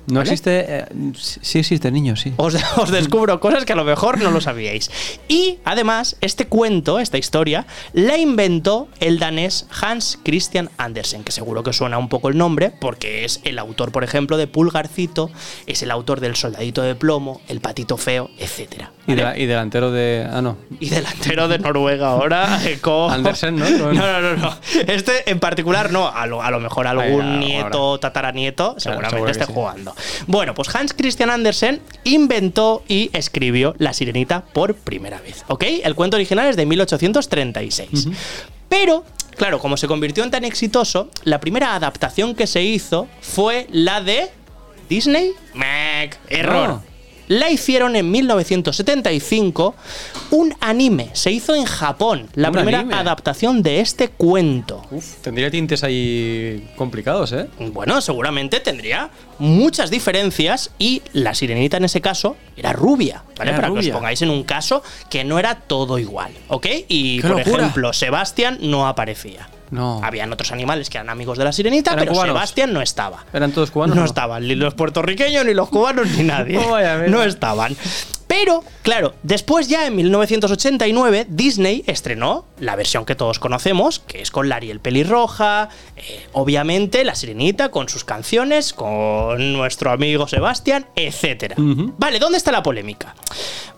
No 0.09 0.21
¿Vale? 0.21 0.31
existe. 0.31 0.65
eh, 0.69 0.85
sí 1.15 1.59
existe, 1.59 1.91
niños, 1.91 2.21
sí. 2.21 2.33
Os, 2.37 2.55
os 2.77 2.91
descubro 2.91 3.41
cosas 3.41 3.65
que 3.65 3.73
a 3.73 3.77
lo 3.77 3.85
mejor 3.85 4.21
no 4.21 4.31
lo 4.31 4.41
sabíais. 4.41 4.91
Y 5.29 5.59
además, 5.65 6.17
este 6.21 6.47
cuento, 6.47 6.99
esta 6.99 7.19
historia, 7.19 7.67
la 7.93 8.17
inventó 8.19 8.89
el 9.01 9.19
danés 9.19 9.67
Hans 9.81 10.19
Christian 10.25 10.71
Andersen, 10.77 11.25
que 11.25 11.33
seguro 11.33 11.63
que 11.63 11.73
suena 11.73 11.99
un 11.99 12.09
poco 12.09 12.29
el 12.29 12.37
nombre, 12.39 12.73
porque 12.81 13.25
es 13.25 13.41
el 13.45 13.59
autor, 13.59 13.91
por 13.93 14.05
ejemplo, 14.05 14.37
de 14.37 14.47
Pulgarcito, 14.47 15.31
es 15.67 15.83
el 15.83 15.91
autor 15.91 16.21
del 16.21 16.37
Soldadito 16.37 16.83
de 16.83 16.95
Plomo, 16.95 17.41
El 17.49 17.61
Patito 17.61 17.97
Feo, 17.97 18.31
etc. 18.39 18.85
Y, 19.09 19.15
de- 19.15 19.35
y 19.41 19.47
delantero 19.47 19.91
de. 19.93 20.27
Ah, 20.31 20.43
no. 20.43 20.57
Y 20.81 20.89
delantero 20.89 21.49
de 21.49 21.59
Noruega 21.59 22.09
ahora, 22.09 22.61
eh, 22.65 22.79
con... 22.81 23.13
Andersen, 23.13 23.57
¿no? 23.57 23.67
No, 23.77 23.93
no, 23.93 24.21
no, 24.21 24.37
no. 24.37 24.57
Este 24.87 25.31
en 25.31 25.41
particular 25.41 25.93
no. 25.93 26.09
A 26.09 26.27
lo, 26.27 26.43
a 26.43 26.51
lo 26.51 26.61
mejor 26.61 26.87
algún 26.87 27.41
nieto, 27.41 27.99
tataranieto, 27.99 28.77
seguramente 28.79 29.31
esté 29.31 29.47
sí. 29.47 29.53
jugando. 29.53 29.95
Bueno, 30.27 30.55
pues 30.55 30.75
Hans 30.75 30.93
Christian 30.93 31.31
Andersen 31.31 31.81
inventó 32.05 32.83
y 32.89 33.11
escribió 33.13 33.75
La 33.79 33.93
Sirenita 33.93 34.45
por 34.53 34.75
primera 34.75 35.21
vez. 35.21 35.45
¿Ok? 35.49 35.65
El 35.85 35.95
cuento 35.95 36.17
original 36.17 36.49
es 36.49 36.57
de 36.57 36.67
1836. 36.67 38.09
Pero, 38.69 39.05
claro, 39.37 39.59
como 39.59 39.77
se 39.77 39.87
convirtió 39.87 40.25
en 40.25 40.31
tan 40.31 40.45
exitoso, 40.45 41.09
la 41.25 41.41
primera 41.41 41.75
adaptación 41.75 42.35
que 42.35 42.47
se 42.47 42.63
hizo 42.63 43.09
fue 43.21 43.67
la 43.71 44.01
de 44.01 44.31
Disney. 44.89 45.33
Mac. 45.55 46.19
Error. 46.29 46.69
No. 46.69 46.83
La 47.29 47.51
hicieron 47.51 47.97
en 47.97 48.11
1975 48.11 49.75
un 50.31 50.55
anime. 50.61 51.11
Se 51.13 51.31
hizo 51.31 51.55
en 51.55 51.65
Japón. 51.65 52.29
La 52.35 52.49
¿Un 52.49 52.55
primera 52.55 52.81
anime? 52.81 52.95
adaptación 52.95 53.63
de 53.63 53.81
este 53.81 54.09
cuento. 54.09 54.83
Uf, 54.91 55.17
tendría 55.23 55.51
tintes 55.51 55.83
ahí 55.85 56.69
complicados, 56.77 57.33
¿eh? 57.33 57.47
Bueno, 57.59 58.01
seguramente 58.01 58.61
tendría 58.61 59.11
muchas 59.39 59.91
diferencias 59.91 60.71
y 60.79 61.03
la 61.13 61.35
sirenita 61.35 61.77
en 61.79 61.85
ese 61.85 62.01
caso 62.01 62.37
era 62.57 62.73
rubia, 62.73 63.25
¿vale? 63.39 63.51
Era 63.51 63.61
Para 63.61 63.73
que 63.73 63.79
os 63.81 63.89
pongáis 63.89 64.23
en 64.23 64.31
un 64.31 64.45
caso 64.45 64.83
que 65.11 65.25
no 65.25 65.39
era 65.39 65.57
todo 65.57 65.99
igual, 65.99 66.33
¿ok? 66.49 66.67
Y 66.89 67.21
¡Qué 67.21 67.29
por 67.29 67.39
locura! 67.39 67.57
ejemplo, 67.63 67.93
Sebastián 67.93 68.59
no 68.61 68.87
aparecía. 68.87 69.49
No. 69.71 70.01
Habían 70.03 70.33
otros 70.33 70.53
animales 70.53 70.91
que 70.91 70.99
eran 70.99 71.11
amigos 71.11 71.39
de 71.39 71.45
la 71.45 71.53
sirenita, 71.53 71.93
¿Eran 71.93 72.05
pero 72.05 72.13
cubanos? 72.13 72.35
Sebastián 72.35 72.73
no 72.73 72.83
estaba. 72.83 73.25
¿Eran 73.33 73.53
todos 73.53 73.71
cubanos? 73.71 73.97
No 73.97 74.05
estaban, 74.05 74.47
ni 74.47 74.55
los 74.55 74.75
puertorriqueños, 74.75 75.45
ni 75.45 75.55
los 75.55 75.69
cubanos, 75.69 76.09
ni 76.09 76.23
nadie. 76.23 76.59
Oh, 76.67 76.79
no 77.09 77.23
estaban. 77.23 77.77
Pero, 78.27 78.65
claro, 78.83 79.15
después 79.23 79.69
ya 79.69 79.87
en 79.87 79.95
1989 79.97 81.27
Disney 81.29 81.85
estrenó 81.87 82.47
la 82.59 82.75
versión 82.75 83.05
que 83.05 83.15
todos 83.15 83.39
conocemos, 83.39 84.01
que 84.01 84.21
es 84.21 84.31
con 84.31 84.49
la 84.49 84.57
Ariel 84.57 84.81
pelirroja, 84.81 85.69
eh, 85.97 86.27
obviamente 86.33 87.05
la 87.05 87.15
Sirenita 87.15 87.71
con 87.71 87.89
sus 87.89 88.05
canciones, 88.05 88.73
con 88.73 89.53
nuestro 89.53 89.93
amigo 89.93 90.27
Sebastián, 90.27 90.87
etc. 90.97 91.55
Vale, 91.57 92.19
¿dónde 92.19 92.39
está 92.39 92.51
la 92.51 92.63
polémica? 92.63 93.15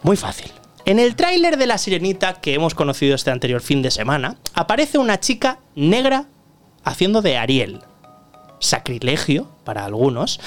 Muy 0.03 0.17
fácil. 0.17 0.51
En 0.89 0.99
el 0.99 1.17
tráiler 1.17 1.59
de 1.59 1.67
la 1.67 1.77
Sirenita 1.77 2.41
que 2.41 2.55
hemos 2.55 2.75
conocido 2.75 3.15
este 3.15 3.31
anterior 3.31 3.61
fin 3.61 3.83
de 3.83 3.91
semana, 3.91 4.39
aparece 4.55 4.97
una 4.97 5.21
chica 5.21 5.59
negra 5.75 6.29
haciendo 6.83 7.21
de 7.21 7.37
Ariel. 7.37 7.81
Sacrilegio 8.59 9.51
para 9.65 9.85
algunos. 9.85 10.41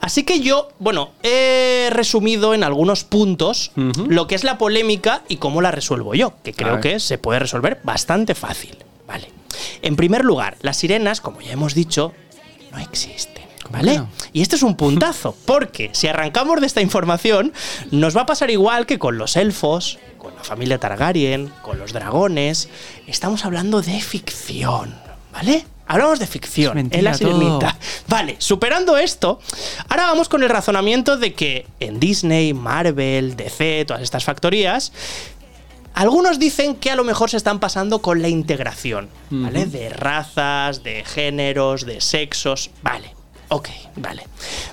Así 0.00 0.22
que 0.22 0.40
yo, 0.40 0.68
bueno, 0.78 1.10
he 1.22 1.90
resumido 1.92 2.54
en 2.54 2.64
algunos 2.64 3.04
puntos 3.04 3.72
lo 3.74 4.26
que 4.26 4.36
es 4.36 4.42
la 4.42 4.56
polémica 4.56 5.20
y 5.28 5.36
cómo 5.36 5.60
la 5.60 5.70
resuelvo 5.70 6.14
yo, 6.14 6.32
que 6.42 6.54
creo 6.54 6.76
ver. 6.76 6.80
que 6.80 6.98
se 6.98 7.18
puede 7.18 7.40
resolver 7.40 7.80
bastante 7.84 8.34
fácil. 8.34 8.78
Vale. 9.06 9.28
En 9.82 9.96
primer 9.96 10.24
lugar, 10.24 10.56
las 10.62 10.78
sirenas, 10.78 11.20
como 11.20 11.42
ya 11.42 11.52
hemos 11.52 11.74
dicho, 11.74 12.14
no 12.72 12.78
existen. 12.78 13.43
¿Cómo 13.64 13.78
¿Vale? 13.78 14.02
Y 14.32 14.42
este 14.42 14.56
es 14.56 14.62
un 14.62 14.76
puntazo, 14.76 15.36
porque 15.46 15.90
si 15.92 16.06
arrancamos 16.06 16.60
de 16.60 16.66
esta 16.66 16.80
información, 16.80 17.52
nos 17.90 18.16
va 18.16 18.22
a 18.22 18.26
pasar 18.26 18.50
igual 18.50 18.86
que 18.86 18.98
con 18.98 19.18
los 19.18 19.36
elfos, 19.36 19.98
con 20.18 20.34
la 20.34 20.44
familia 20.44 20.78
Targaryen, 20.78 21.50
con 21.62 21.78
los 21.78 21.92
dragones. 21.92 22.68
Estamos 23.06 23.44
hablando 23.44 23.82
de 23.82 24.00
ficción, 24.00 24.94
¿vale? 25.32 25.66
Hablamos 25.86 26.18
de 26.18 26.26
ficción 26.26 26.74
mentira 26.76 26.98
en 26.98 27.04
la 27.04 27.14
sirenita. 27.14 27.78
Vale, 28.08 28.36
superando 28.38 28.96
esto, 28.96 29.38
ahora 29.88 30.06
vamos 30.06 30.28
con 30.28 30.42
el 30.42 30.48
razonamiento 30.48 31.18
de 31.18 31.34
que 31.34 31.66
en 31.80 32.00
Disney, 32.00 32.54
Marvel, 32.54 33.36
DC, 33.36 33.84
todas 33.86 34.02
estas 34.02 34.24
factorías, 34.24 34.92
algunos 35.94 36.38
dicen 36.38 36.74
que 36.74 36.90
a 36.90 36.96
lo 36.96 37.04
mejor 37.04 37.30
se 37.30 37.36
están 37.36 37.60
pasando 37.60 38.00
con 38.00 38.20
la 38.20 38.28
integración, 38.28 39.08
¿vale? 39.30 39.66
De 39.66 39.90
razas, 39.90 40.82
de 40.82 41.04
géneros, 41.04 41.86
de 41.86 42.00
sexos. 42.00 42.70
Vale, 42.82 43.13
ok, 43.54 43.68
vale. 43.96 44.26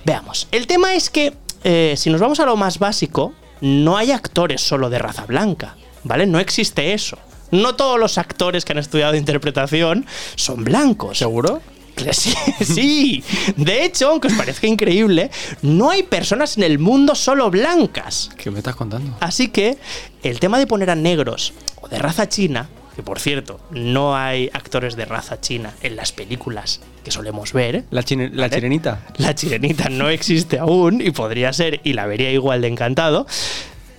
Veamos. 0.05 0.47
El 0.51 0.67
tema 0.67 0.93
es 0.95 1.09
que, 1.09 1.33
eh, 1.63 1.95
si 1.97 2.09
nos 2.09 2.21
vamos 2.21 2.39
a 2.39 2.45
lo 2.45 2.57
más 2.57 2.79
básico, 2.79 3.33
no 3.61 3.97
hay 3.97 4.11
actores 4.11 4.61
solo 4.61 4.89
de 4.89 4.99
raza 4.99 5.25
blanca, 5.25 5.75
¿vale? 6.03 6.25
No 6.25 6.39
existe 6.39 6.93
eso. 6.93 7.17
No 7.51 7.75
todos 7.75 7.99
los 7.99 8.17
actores 8.17 8.65
que 8.65 8.71
han 8.71 8.79
estudiado 8.79 9.15
interpretación 9.15 10.05
son 10.35 10.63
blancos. 10.63 11.17
¿Seguro? 11.17 11.61
Sí, 12.13 12.33
sí. 12.63 13.23
De 13.57 13.83
hecho, 13.85 14.09
aunque 14.09 14.27
os 14.29 14.33
parezca 14.33 14.65
increíble, 14.65 15.29
no 15.61 15.91
hay 15.91 16.01
personas 16.01 16.57
en 16.57 16.63
el 16.63 16.79
mundo 16.79 17.13
solo 17.13 17.51
blancas. 17.51 18.31
¿Qué 18.37 18.49
me 18.49 18.57
estás 18.57 18.75
contando? 18.75 19.15
Así 19.19 19.49
que 19.49 19.77
el 20.23 20.39
tema 20.39 20.57
de 20.57 20.65
poner 20.65 20.89
a 20.89 20.95
negros 20.95 21.53
o 21.79 21.87
de 21.87 21.99
raza 21.99 22.27
china, 22.27 22.69
que 23.01 23.05
por 23.05 23.19
cierto, 23.19 23.59
no 23.71 24.15
hay 24.15 24.49
actores 24.53 24.95
de 24.95 25.05
raza 25.05 25.41
china 25.41 25.73
en 25.81 25.95
las 25.95 26.11
películas 26.11 26.81
que 27.03 27.09
solemos 27.09 27.51
ver, 27.51 27.75
¿eh? 27.77 27.83
La, 27.89 28.03
chine- 28.03 28.29
la 28.31 28.43
¿Vale? 28.43 28.55
chirenita. 28.55 28.99
la 29.17 29.33
chirenita 29.33 29.89
no 29.89 30.09
existe 30.09 30.59
aún 30.59 31.01
y 31.01 31.09
podría 31.09 31.51
ser 31.51 31.81
y 31.83 31.93
la 31.93 32.05
vería 32.05 32.31
igual 32.31 32.61
de 32.61 32.67
encantado, 32.67 33.25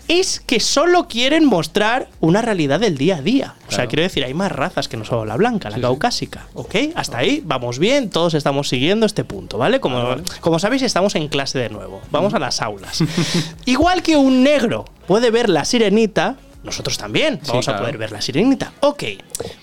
es 0.09 0.41
que 0.41 0.61
solo 0.61 1.09
quieren 1.09 1.45
mostrar 1.45 2.09
una 2.21 2.43
realidad 2.43 2.79
del 2.81 2.97
día 2.99 3.17
a 3.17 3.23
día. 3.23 3.55
O 3.69 3.73
sea, 3.73 3.87
quiero 3.87 4.03
decir, 4.03 4.25
hay 4.25 4.35
más 4.35 4.53
razas 4.53 4.87
que 4.89 4.97
no 4.97 5.05
solo 5.05 5.25
la 5.25 5.37
blanca, 5.37 5.69
la 5.71 5.77
Sí, 5.77 5.81
sí. 5.81 5.83
caucásica. 5.83 6.47
¿Ok? 6.55 6.75
Hasta 6.95 7.19
ahí 7.19 7.41
vamos 7.45 7.79
bien, 7.79 8.11
todos 8.11 8.35
estamos 8.35 8.69
siguiendo 8.69 9.07
este 9.07 9.25
punto, 9.25 9.59
¿vale? 9.59 9.81
Como, 9.81 10.03
vale. 10.03 10.23
como 10.41 10.59
sabéis, 10.59 10.83
estamos 10.83 11.15
en 11.15 11.29
clase 11.29 11.59
de 11.59 11.71
nuevo. 11.71 12.03
Vamos 12.11 12.35
a 12.35 12.39
las 12.39 12.61
aulas. 12.63 13.03
Igual 13.65 14.03
que 14.03 14.17
un 14.17 14.43
negro 14.43 14.85
puede 15.07 15.31
ver 15.31 15.49
la 15.49 15.65
sirenita, 15.65 16.37
nosotros 16.62 16.99
también 16.99 17.40
Sí, 17.42 17.49
vamos 17.49 17.69
a 17.69 17.78
poder 17.78 17.99
ver 17.99 18.12
la 18.12 18.21
sirenita. 18.21 18.73
Ok, 18.81 19.04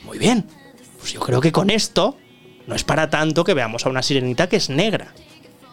muy 0.03 0.17
bien. 0.17 0.45
Pues 0.99 1.13
yo 1.13 1.19
creo 1.19 1.41
que 1.41 1.51
con 1.51 1.69
esto 1.69 2.17
no 2.67 2.75
es 2.75 2.83
para 2.83 3.09
tanto 3.09 3.43
que 3.43 3.53
veamos 3.53 3.85
a 3.85 3.89
una 3.89 4.03
sirenita 4.03 4.47
que 4.47 4.57
es 4.57 4.69
negra. 4.69 5.13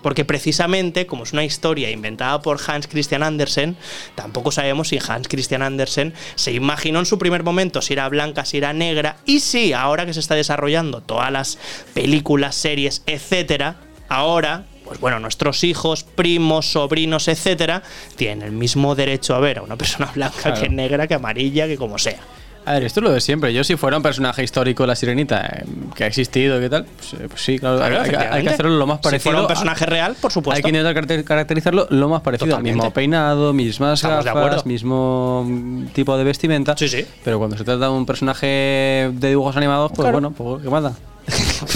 Porque 0.03 0.25
precisamente, 0.25 1.07
como 1.07 1.25
es 1.25 1.33
una 1.33 1.45
historia 1.45 1.91
inventada 1.91 2.41
por 2.41 2.61
Hans 2.65 2.87
Christian 2.87 3.25
Andersen, 3.25 3.77
tampoco 4.15 4.53
sabemos 4.53 4.89
si 4.89 4.99
Hans 5.05 5.27
Christian 5.27 5.63
Andersen 5.63 6.15
se 6.37 6.53
imaginó 6.53 7.01
en 7.01 7.07
su 7.07 7.19
primer 7.19 7.43
momento 7.43 7.83
si 7.83 7.95
era 7.95 8.09
blanca, 8.09 8.45
si 8.45 8.59
era 8.59 8.73
negra, 8.73 9.17
y 9.25 9.41
si 9.41 9.73
ahora 9.73 10.07
que 10.07 10.15
se 10.15 10.21
está 10.21 10.37
desarrollando 10.37 11.01
todas 11.01 11.33
las 11.33 11.59
películas, 11.93 12.55
series, 12.55 13.03
etcétera, 13.07 13.81
ahora, 14.09 14.67
pues 14.87 14.99
bueno, 15.01 15.19
nuestros 15.21 15.63
hijos, 15.65 16.05
primos, 16.05 16.71
sobrinos, 16.73 17.29
etcétera, 17.29 17.83
tienen 18.17 18.43
el 18.43 18.53
mismo 18.53 18.95
derecho 18.95 19.35
a 19.35 19.41
ver 19.41 19.59
a 19.59 19.63
una 19.63 19.77
persona 19.77 20.11
blanca 20.15 20.37
Claro. 20.43 20.61
que 20.63 20.69
negra, 20.71 21.07
que 21.07 21.15
amarilla, 21.15 21.67
que 21.67 21.77
como 21.77 21.99
sea. 21.99 22.21
A 22.69 22.73
ver, 22.73 22.83
esto 22.83 22.99
es 22.99 23.05
lo 23.05 23.13
de 23.13 23.21
siempre. 23.21 23.55
Yo, 23.55 23.63
si 23.63 23.77
fuera 23.77 23.97
un 23.97 24.03
personaje 24.03 24.43
histórico 24.43 24.85
la 24.89 24.97
sirenita 24.97 25.47
eh, 25.47 25.65
que 25.95 26.03
ha 26.03 26.07
existido, 26.09 26.59
¿qué 26.59 26.69
tal? 26.69 26.85
Pues, 26.85 27.13
eh, 27.13 27.27
pues 27.29 27.41
sí, 27.41 27.61
claro, 27.61 27.79
Claro, 27.79 28.01
hay, 28.01 28.11
hay 28.39 28.43
que- 28.43 28.49
hacerlo 28.51 28.77
lo 28.77 28.89
más 28.89 28.97
Si 28.97 29.03
parecido. 29.05 29.23
fuera 29.23 29.39
un 29.39 29.45
a- 29.45 29.49
personaje 29.49 29.87
real, 29.87 30.17
por 30.21 30.33
supuesto. 30.33 30.57
Hay 30.57 30.63
que 30.65 30.77
intentar 30.77 30.93
caracter- 30.93 31.23
caracterizarlo 31.23 31.87
lo 31.91 32.09
más 32.09 32.23
parecido. 32.23 32.49
Totalmente. 32.49 32.75
Mismo 32.77 32.93
peinado, 32.93 33.53
mismas 33.53 34.03
Estamos 34.03 34.25
gafas, 34.25 34.67
mismo 34.67 35.47
tipo 35.95 36.19
de 36.19 36.25
vestimenta. 36.25 36.77
Sí, 36.77 36.89
sí. 36.89 37.07
Pero 37.25 37.39
cuando 37.39 37.57
se 37.57 37.63
trata 37.63 37.85
de 37.85 37.91
un 37.93 38.05
personaje 38.05 39.11
de 39.13 39.29
dibujos 39.29 39.57
animados, 39.57 39.93
pues 39.93 40.01
Claro. 40.05 40.15
bueno, 40.15 40.33
pues 40.33 40.65
¿qué 40.65 40.69
más 40.69 40.83
da? 40.83 40.93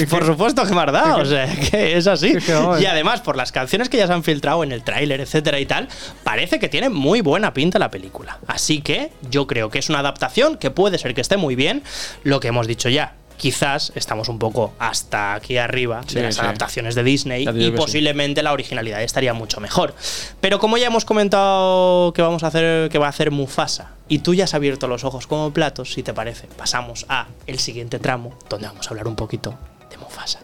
Por 0.09 0.25
supuesto 0.25 0.65
que 0.65 0.73
más 0.73 0.93
da, 0.93 1.17
o 1.17 1.25
sea, 1.25 1.47
que 1.71 1.97
es 1.97 2.07
así. 2.07 2.35
Y 2.81 2.87
además, 2.87 3.21
por 3.21 3.37
las 3.37 3.53
canciones 3.53 3.89
que 3.89 3.97
ya 3.97 4.07
se 4.07 4.13
han 4.13 4.25
filtrado 4.25 4.65
en 4.65 4.73
el 4.73 4.83
tráiler, 4.83 5.21
etcétera 5.21 5.61
y 5.61 5.67
tal, 5.67 5.89
parece 6.25 6.59
que 6.59 6.69
tiene 6.69 6.89
muy 6.89 7.21
buena 7.21 7.53
pinta 7.53 7.79
la 7.79 7.91
película. 7.91 8.39
Así 8.47 8.81
que 8.81 9.13
yo 9.31 9.47
creo 9.47 9.71
que 9.71 9.79
es 9.79 9.89
una 9.89 10.01
adaptación 10.01 10.57
que 10.57 10.71
puede 10.71 10.99
ser 10.99 11.15
que 11.15 11.21
esté 11.21 11.37
muy 11.37 11.55
bien. 11.55 11.83
Lo 12.25 12.41
que 12.41 12.49
hemos 12.49 12.67
dicho 12.67 12.89
ya. 12.89 13.15
Quizás 13.41 13.91
estamos 13.95 14.29
un 14.29 14.39
poco 14.39 14.75
hasta 14.79 15.33
aquí 15.33 15.57
arriba 15.57 16.03
Sí, 16.07 16.17
de 16.17 16.25
las 16.25 16.35
sí. 16.35 16.43
adaptaciones 16.43 16.95
de 16.95 17.03
Disney 17.03 17.49
y 17.49 17.65
sí. 17.65 17.71
posiblemente 17.71 18.43
la 18.43 18.53
originalidad 18.53 19.03
estaría 19.03 19.33
mucho 19.33 19.61
mejor. 19.61 19.95
Pero 20.43 20.59
como 20.59 20.77
ya 20.77 20.89
hemos 20.89 21.07
comentado 21.07 22.13
que 22.13 22.21
vamos 22.21 22.43
a 22.45 22.49
hacer, 22.49 22.91
que 22.91 22.99
va 22.99 23.07
a 23.07 23.09
hacer 23.09 23.31
Mufasa, 23.31 23.93
y 24.09 24.19
tú 24.19 24.35
ya 24.35 24.45
has 24.45 24.53
abierto 24.53 24.89
los 24.89 25.05
ojos 25.05 25.27
como 25.27 25.53
platos, 25.55 25.95
si 25.95 26.03
te 26.03 26.13
parece, 26.13 26.49
pasamos 26.49 27.07
a 27.09 27.29
el 27.47 27.59
siguiente 27.59 27.99
tramo, 27.99 28.35
donde 28.51 28.67
vamos 28.67 28.87
a 28.87 28.91
hablar 28.91 29.09
un 29.09 29.17
poquito 29.17 29.55
de 29.91 29.97
Mufasa. 29.97 30.41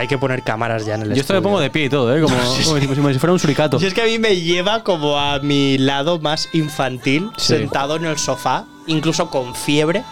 Hay 0.00 0.08
que 0.08 0.18
poner 0.18 0.42
cámaras 0.42 0.84
ya 0.86 0.94
en 0.94 1.02
el 1.02 1.08
Yo 1.08 1.14
esto 1.20 1.32
me 1.32 1.38
estudio. 1.38 1.42
pongo 1.42 1.60
de 1.60 1.70
pie 1.70 1.84
y 1.84 1.88
todo, 1.88 2.16
¿eh? 2.16 2.20
Como, 2.20 2.34
como 2.64 2.78
si, 2.80 2.86
como 2.86 3.12
si 3.12 3.18
fuera 3.18 3.32
un 3.32 3.38
suricato. 3.38 3.78
Y 3.80 3.86
es 3.86 3.94
que 3.94 4.02
a 4.02 4.06
mí 4.06 4.18
me 4.18 4.36
lleva 4.36 4.82
como 4.82 5.18
a 5.18 5.38
mi 5.40 5.78
lado 5.78 6.18
más 6.18 6.48
infantil, 6.52 7.30
Sí. 7.36 7.54
sentado 7.56 7.96
en 7.96 8.04
el 8.06 8.18
sofá, 8.18 8.64
incluso 8.86 9.30
con 9.30 9.54
fiebre, 9.54 10.02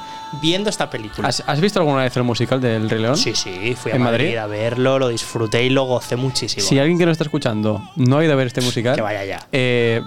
viendo 0.43 0.69
esta 0.69 0.91
película. 0.91 1.27
¿Has, 1.29 1.43
has 1.47 1.61
visto 1.61 1.79
alguna 1.81 2.03
vez 2.03 2.17
el 2.17 2.23
musical 2.23 2.61
del 2.61 2.89
Rey 2.91 3.01
León? 3.01 3.17
Sí, 3.17 3.35
sí, 3.35 3.75
fui 3.81 3.93
a 3.93 3.97
¿En 3.97 4.03
Madrid, 4.03 4.25
Madrid? 4.27 4.37
a 4.37 4.47
verlo, 4.47 4.99
lo 4.99 5.09
disfruté 5.09 5.65
y 5.65 5.71
lo 5.71 5.85
gocé 5.85 6.17
muchísimo. 6.17 6.67
Si 6.67 6.79
alguien 6.79 6.99
que 6.99 7.07
nos 7.07 7.13
está 7.13 7.25
escuchando 7.25 7.83
no 7.97 8.19
ha 8.19 8.25
ido 8.25 8.35
a 8.35 8.37
ver 8.37 8.47
este 8.49 8.61
musical, 8.61 8.95
Que 8.95 9.01
vaya 9.03 9.25
ya. 9.25 9.49
eh, 9.53 10.03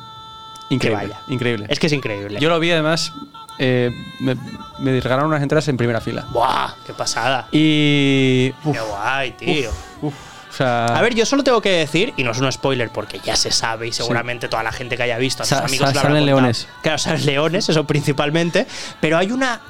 increíble. 0.69 1.07
vaya. 1.07 1.21
Increíble. 1.27 1.65
Es 1.69 1.79
que 1.79 1.87
es 1.87 1.93
increíble. 1.93 2.39
Yo 2.39 2.49
lo 2.49 2.59
vi 2.59 2.69
además, 2.71 3.11
eh, 3.59 3.91
me, 4.19 4.35
me 4.79 4.99
regalaron 4.99 5.29
unas 5.29 5.41
entradas 5.41 5.67
en 5.67 5.77
primera 5.77 6.01
fila. 6.01 6.25
¡Buah! 6.31 6.73
¡Qué 6.85 6.93
pasada! 6.93 7.47
Y. 7.51 8.53
uf, 8.63 8.75
¡Qué 8.75 8.81
guay, 8.81 9.31
tío! 9.31 9.71
uf, 10.01 10.13
o 10.49 10.53
sea, 10.53 10.85
A 10.87 11.01
ver, 11.01 11.15
yo 11.15 11.25
solo 11.25 11.43
tengo 11.43 11.61
que 11.61 11.69
decir, 11.71 12.13
y 12.17 12.23
no 12.23 12.31
es 12.31 12.39
un 12.39 12.51
spoiler 12.51 12.89
porque 12.89 13.19
ya 13.19 13.35
se 13.37 13.51
sabe 13.51 13.87
y 13.87 13.91
seguramente 13.93 14.49
toda 14.49 14.63
la 14.63 14.71
gente 14.73 14.97
que 14.97 15.03
haya 15.03 15.17
visto, 15.17 15.43
a 15.43 15.45
sus 15.45 15.57
amigos 15.57 15.91
salen 15.93 16.25
leones. 16.25 16.67
Claro, 16.81 16.97
salen 16.97 17.25
leones, 17.25 17.69
eso 17.69 17.85
principalmente, 17.85 18.67
pero 18.99 19.17
hay 19.17 19.31
una 19.31 19.61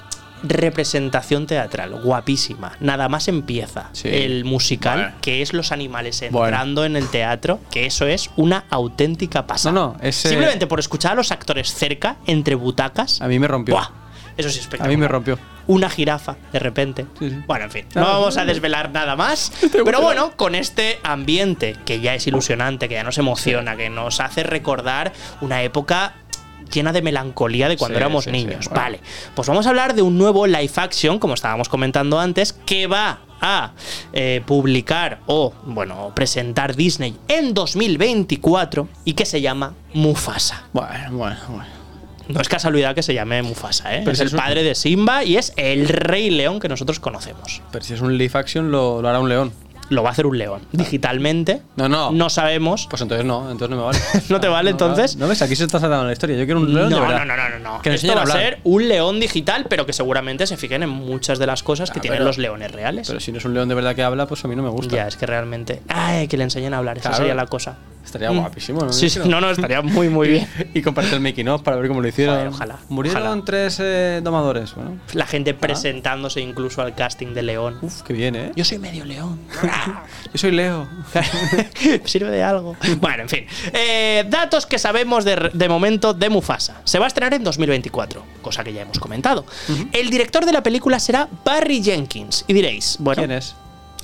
representación 0.43 1.47
teatral 1.47 1.93
guapísima. 2.01 2.73
Nada 2.79 3.09
más 3.09 3.27
empieza 3.27 3.89
Sí. 3.93 4.07
el 4.09 4.45
musical, 4.45 5.15
que 5.21 5.41
es 5.41 5.53
los 5.53 5.71
animales 5.71 6.23
Bueno. 6.31 6.47
entrando 6.47 6.85
en 6.85 6.95
el 6.95 7.07
teatro, 7.09 7.59
que 7.71 7.85
eso 7.85 8.05
es 8.07 8.29
una 8.35 8.65
auténtica 8.69 9.47
pasada. 9.47 9.73
No, 9.73 9.93
no, 9.93 9.97
ese- 10.01 10.29
Simplemente 10.29 10.67
por 10.67 10.79
escuchar 10.79 11.13
a 11.13 11.15
los 11.15 11.31
actores 11.31 11.73
cerca, 11.73 12.17
entre 12.25 12.55
butacas. 12.55 13.21
a 13.21 13.27
mí 13.27 13.39
me 13.39 13.47
rompió. 13.47 13.75
¡buah! 13.75 13.89
Eso 14.37 14.49
sí 14.49 14.55
es 14.55 14.59
A 14.59 14.61
espectacular. 14.61 14.89
mí 14.89 14.97
me 14.97 15.07
rompió. 15.07 15.37
Una 15.67 15.89
jirafa, 15.89 16.37
de 16.51 16.57
repente. 16.59 17.05
Sí, 17.19 17.29
sí. 17.29 17.37
Bueno, 17.45 17.65
en 17.65 17.71
fin, 17.71 17.85
no 17.93 18.01
No, 18.01 18.07
vamos 18.07 18.37
a 18.37 18.45
desvelar 18.45 18.89
nada 18.91 19.15
más. 19.15 19.51
Pero 19.85 20.01
bueno, 20.01 20.31
con 20.37 20.55
este 20.55 20.99
ambiente 21.03 21.75
que 21.85 21.99
ya 21.99 22.15
es 22.15 22.25
ilusionante, 22.27 22.87
que 22.87 22.95
ya 22.95 23.03
nos 23.03 23.17
emociona, 23.17 23.75
que 23.77 23.89
nos 23.89 24.19
hace 24.21 24.43
recordar 24.43 25.11
una 25.41 25.61
época 25.63 26.13
llena 26.71 26.91
de 26.91 27.01
melancolía 27.01 27.69
de 27.69 27.77
cuando 27.77 27.97
Sí, 27.97 28.01
éramos 28.01 28.23
sí, 28.25 28.31
niños. 28.31 28.65
sí, 28.65 28.69
bueno. 28.69 28.81
Vale, 28.83 28.99
pues 29.35 29.47
vamos 29.47 29.65
a 29.65 29.69
hablar 29.69 29.93
de 29.95 30.01
un 30.01 30.17
nuevo 30.17 30.45
live 30.47 30.71
action, 30.75 31.19
como 31.19 31.33
estábamos 31.33 31.69
comentando 31.69 32.19
antes, 32.19 32.53
que 32.53 32.87
va 32.87 33.21
a 33.41 33.71
eh, 34.13 34.41
publicar 34.45 35.19
o, 35.25 35.53
bueno, 35.65 36.11
presentar 36.15 36.75
Disney 36.75 37.15
en 37.27 37.53
2024 37.55 38.87
y 39.05 39.13
que 39.13 39.25
se 39.25 39.41
llama 39.41 39.73
Mufasa. 39.93 40.63
Bueno, 40.73 40.93
bueno, 41.17 41.37
bueno. 41.49 41.65
No 42.27 42.39
es 42.39 42.47
casualidad 42.47 42.93
que 42.95 43.03
se 43.03 43.13
llame 43.13 43.41
Mufasa, 43.41 43.93
¿eh? 43.95 44.01
Pero 44.05 44.11
es 44.11 44.17
si 44.19 44.21
el 44.21 44.27
es 44.27 44.33
un- 44.33 44.39
padre 44.39 44.63
de 44.63 44.75
Simba 44.75 45.23
y 45.23 45.35
es 45.37 45.53
el 45.57 45.89
rey 45.89 46.29
león 46.29 46.59
que 46.59 46.69
nosotros 46.69 46.99
conocemos. 46.99 47.61
Pero 47.71 47.83
si 47.83 47.93
es 47.93 48.01
un 48.01 48.17
live 48.17 48.31
action, 48.35 48.71
lo, 48.71 49.01
lo 49.01 49.09
hará 49.09 49.19
un 49.19 49.27
león. 49.27 49.51
Lo 49.91 50.03
va 50.03 50.09
a 50.09 50.11
hacer 50.13 50.25
un 50.25 50.37
león. 50.37 50.61
Digitalmente. 50.71 51.61
No, 51.75 51.89
no. 51.89 52.11
No 52.11 52.29
sabemos. 52.29 52.87
Pues 52.89 53.01
entonces 53.01 53.25
no, 53.25 53.51
entonces 53.51 53.69
no 53.69 53.75
me 53.75 53.83
vale. 53.83 53.99
¿No 54.29 54.39
te 54.39 54.47
vale, 54.47 54.69
entonces? 54.71 55.17
No 55.17 55.27
ves, 55.27 55.41
aquí 55.41 55.55
se 55.55 55.65
está 55.65 55.79
saltando 55.79 56.05
la 56.05 56.13
historia. 56.13 56.37
Yo 56.37 56.45
quiero 56.45 56.61
un 56.61 56.73
león 56.73 56.89
no, 56.89 56.95
de 56.95 57.01
verdad. 57.01 57.25
no, 57.25 57.35
no, 57.35 57.49
no, 57.49 57.59
no. 57.59 57.81
Que 57.81 57.93
Esto 57.93 58.07
va 58.13 58.19
a 58.19 58.21
hablar. 58.21 58.37
ser 58.37 58.59
un 58.63 58.87
león 58.87 59.19
digital, 59.19 59.65
pero 59.69 59.85
que 59.85 59.93
seguramente 59.93 60.47
se 60.47 60.55
fijen 60.57 60.83
en 60.83 60.89
muchas 60.89 61.39
de 61.39 61.45
las 61.47 61.61
cosas 61.63 61.91
que 61.91 61.99
Ah, 61.99 62.01
tienen 62.01 62.23
los 62.23 62.37
leones 62.37 62.71
reales. 62.71 63.07
Pero 63.07 63.19
si 63.19 63.31
no 63.31 63.37
es 63.39 63.45
un 63.45 63.53
león 63.53 63.67
de 63.69 63.75
verdad 63.75 63.93
que 63.95 64.03
habla, 64.03 64.27
pues 64.27 64.43
a 64.45 64.47
mí 64.47 64.55
no 64.55 64.63
me 64.63 64.69
gusta. 64.69 64.95
ya, 64.95 65.07
es 65.07 65.17
que 65.17 65.25
realmente. 65.25 65.81
Ay, 65.89 66.27
que 66.27 66.37
le 66.37 66.43
enseñen 66.45 66.73
a 66.73 66.77
hablar, 66.77 66.97
esa 66.97 67.13
sería 67.13 67.35
la 67.35 67.45
cosa. 67.47 67.77
Estaría 68.03 68.31
Mm. 68.31 68.39
guapísimo, 68.39 68.81
¿no? 68.81 68.91
Sí, 68.91 69.09
sí, 69.09 69.19
no, 69.25 69.39
no, 69.39 69.51
estaría 69.51 69.81
muy, 69.81 70.09
muy 70.09 70.27
bien. 70.27 70.47
y 70.73 70.81
compartir 70.81 71.13
el 71.13 71.19
making 71.21 71.47
of 71.49 71.61
para 71.61 71.77
ver 71.77 71.87
cómo 71.87 72.01
lo 72.01 72.07
hicieron. 72.07 72.35
Joder, 72.35 72.47
ojalá, 72.49 72.79
Murieron 72.89 73.21
ojalá. 73.25 73.43
tres 73.45 73.77
eh, 73.79 74.21
domadores. 74.23 74.73
Bueno, 74.75 74.97
La 75.13 75.25
gente 75.25 75.53
presentándose 75.53 76.41
incluso 76.41 76.81
al 76.81 76.95
casting 76.95 77.33
de 77.33 77.43
león. 77.43 77.77
uf, 77.81 78.01
qué 78.01 78.13
bien, 78.13 78.35
¿eh? 78.35 78.51
Yo 78.55 78.65
soy 78.65 78.79
medio 78.79 79.05
león. 79.05 79.39
Yo 80.33 80.37
soy 80.37 80.51
Leo. 80.51 80.87
Sirve 82.05 82.31
de 82.31 82.43
algo. 82.43 82.75
Bueno, 82.99 83.23
en 83.23 83.29
fin. 83.29 83.45
Eh, 83.73 84.25
datos 84.29 84.65
que 84.65 84.79
sabemos 84.79 85.23
de, 85.25 85.51
de 85.53 85.69
momento 85.69 86.13
de 86.13 86.29
Mufasa. 86.29 86.81
Se 86.83 86.99
va 86.99 87.05
a 87.05 87.07
estrenar 87.07 87.33
en 87.33 87.43
2024, 87.43 88.23
cosa 88.41 88.63
que 88.63 88.73
ya 88.73 88.81
hemos 88.81 88.99
comentado. 88.99 89.45
El 89.91 90.09
director 90.09 90.45
de 90.45 90.51
la 90.53 90.63
película 90.63 90.99
será 90.99 91.27
Barry 91.45 91.83
Jenkins. 91.83 92.45
Y 92.47 92.53
diréis, 92.53 92.97
bueno, 92.99 93.21
¿Quién 93.21 93.31
es? 93.31 93.55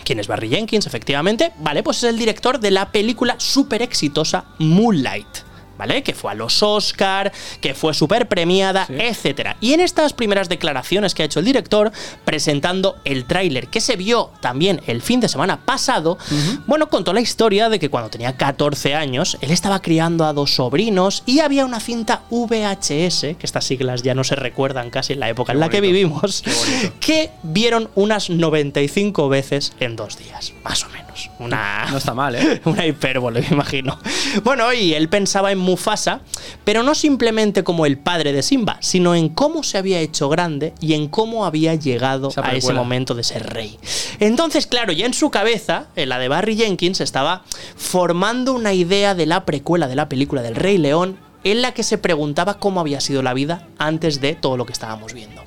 ¿Quién 0.08 0.22
es 0.22 0.28
Barry 0.28 0.48
Jenkins? 0.48 0.88
Efectivamente. 0.88 1.52
Vale, 1.60 1.84
pues 1.84 1.98
es 1.98 2.06
el 2.06 2.18
director 2.18 2.62
de 2.62 2.72
la 2.72 2.94
película 2.94 3.36
súper 3.40 3.82
exitosa 3.82 4.46
Moonlight. 4.58 5.47
¿Vale? 5.78 6.02
Que 6.04 6.14
fue 6.14 6.32
a 6.32 6.36
los 6.36 6.64
Oscar, 6.64 7.32
que 7.62 7.74
fue 7.74 7.94
súper 7.94 8.28
premiada, 8.28 8.86
Sí. 8.88 8.94
etcétera. 8.98 9.58
Y 9.62 9.74
en 9.74 9.80
estas 9.80 10.14
primeras 10.14 10.50
declaraciones 10.50 11.14
que 11.14 11.24
ha 11.24 11.26
hecho 11.26 11.40
el 11.40 11.46
director, 11.46 11.92
presentando 12.26 12.96
el 13.06 13.26
tráiler 13.26 13.68
que 13.68 13.80
se 13.82 13.96
vio 13.96 14.32
también 14.42 14.82
el 14.88 15.02
fin 15.02 15.20
de 15.20 15.30
semana 15.30 15.58
pasado, 15.66 16.18
bueno, 16.66 16.90
contó 16.90 17.14
la 17.14 17.22
historia 17.22 17.70
de 17.70 17.80
que 17.80 17.90
cuando 17.90 18.10
tenía 18.10 18.36
14 18.38 18.96
años, 18.96 19.38
él 19.42 19.52
estaba 19.52 19.82
criando 19.82 20.26
a 20.26 20.34
dos 20.34 20.56
sobrinos 20.56 21.24
y 21.26 21.40
había 21.40 21.66
una 21.66 21.80
cinta 21.80 22.22
VHS, 22.30 23.36
que 23.38 23.46
estas 23.46 23.66
siglas 23.66 24.02
ya 24.04 24.14
no 24.16 24.24
se 24.24 24.36
recuerdan 24.36 24.90
casi 24.90 25.14
en 25.14 25.20
la 25.20 25.30
época 25.30 25.54
en 25.54 25.60
la 25.60 25.70
que 25.70 25.82
vivimos, 25.82 26.44
que 27.00 27.32
vieron 27.44 27.90
unas 27.96 28.30
95 28.30 29.30
veces 29.30 29.74
en 29.80 29.96
dos 29.96 30.18
días, 30.18 30.54
más 30.64 30.84
o 30.84 30.90
menos. 30.90 31.07
Una, 31.40 31.88
No 31.90 31.98
está 31.98 32.14
mal, 32.14 32.36
¿eh? 32.36 32.62
una 32.66 32.86
hipérbole, 32.86 33.42
me 33.42 33.48
imagino. 33.52 34.00
Bueno, 34.44 34.72
y 34.74 34.94
él 34.94 35.10
pensaba 35.10 35.52
en 35.52 35.60
Mufasa, 35.60 36.22
pero 36.64 36.84
no 36.84 36.96
simplemente 36.96 37.64
como 37.64 37.86
el 37.86 37.98
padre 37.98 38.34
de 38.34 38.44
Simba, 38.44 38.78
sino 38.82 39.16
en 39.16 39.30
cómo 39.30 39.64
se 39.64 39.78
había 39.78 40.00
hecho 40.00 40.30
grande 40.30 40.74
y 40.80 40.94
en 40.94 41.08
cómo 41.08 41.46
había 41.46 41.76
llegado 41.76 42.30
a 42.38 42.56
ese 42.56 42.74
momento 42.74 43.16
de 43.16 43.24
ser 43.24 43.54
rey. 43.54 43.78
Entonces, 44.20 44.68
claro, 44.68 44.94
ya 44.94 45.06
en 45.06 45.14
su 45.14 45.30
cabeza, 45.30 45.88
en 45.96 46.10
la 46.10 46.20
de 46.20 46.28
Barry 46.28 46.56
Jenkins, 46.56 47.02
estaba 47.02 47.44
formando 47.76 48.54
una 48.54 48.74
idea 48.74 49.16
de 49.16 49.26
la 49.26 49.46
precuela 49.46 49.88
de 49.88 49.96
la 49.96 50.10
película 50.10 50.42
del 50.42 50.56
Rey 50.56 50.78
León 50.78 51.18
en 51.44 51.62
la 51.62 51.74
que 51.74 51.84
se 51.84 51.98
preguntaba 51.98 52.56
cómo 52.56 52.80
había 52.80 53.00
sido 53.00 53.22
la 53.22 53.34
vida 53.34 53.68
antes 53.78 54.20
de 54.22 54.36
todo 54.36 54.58
lo 54.58 54.66
que 54.66 54.74
estábamos 54.74 55.14
viendo. 55.14 55.44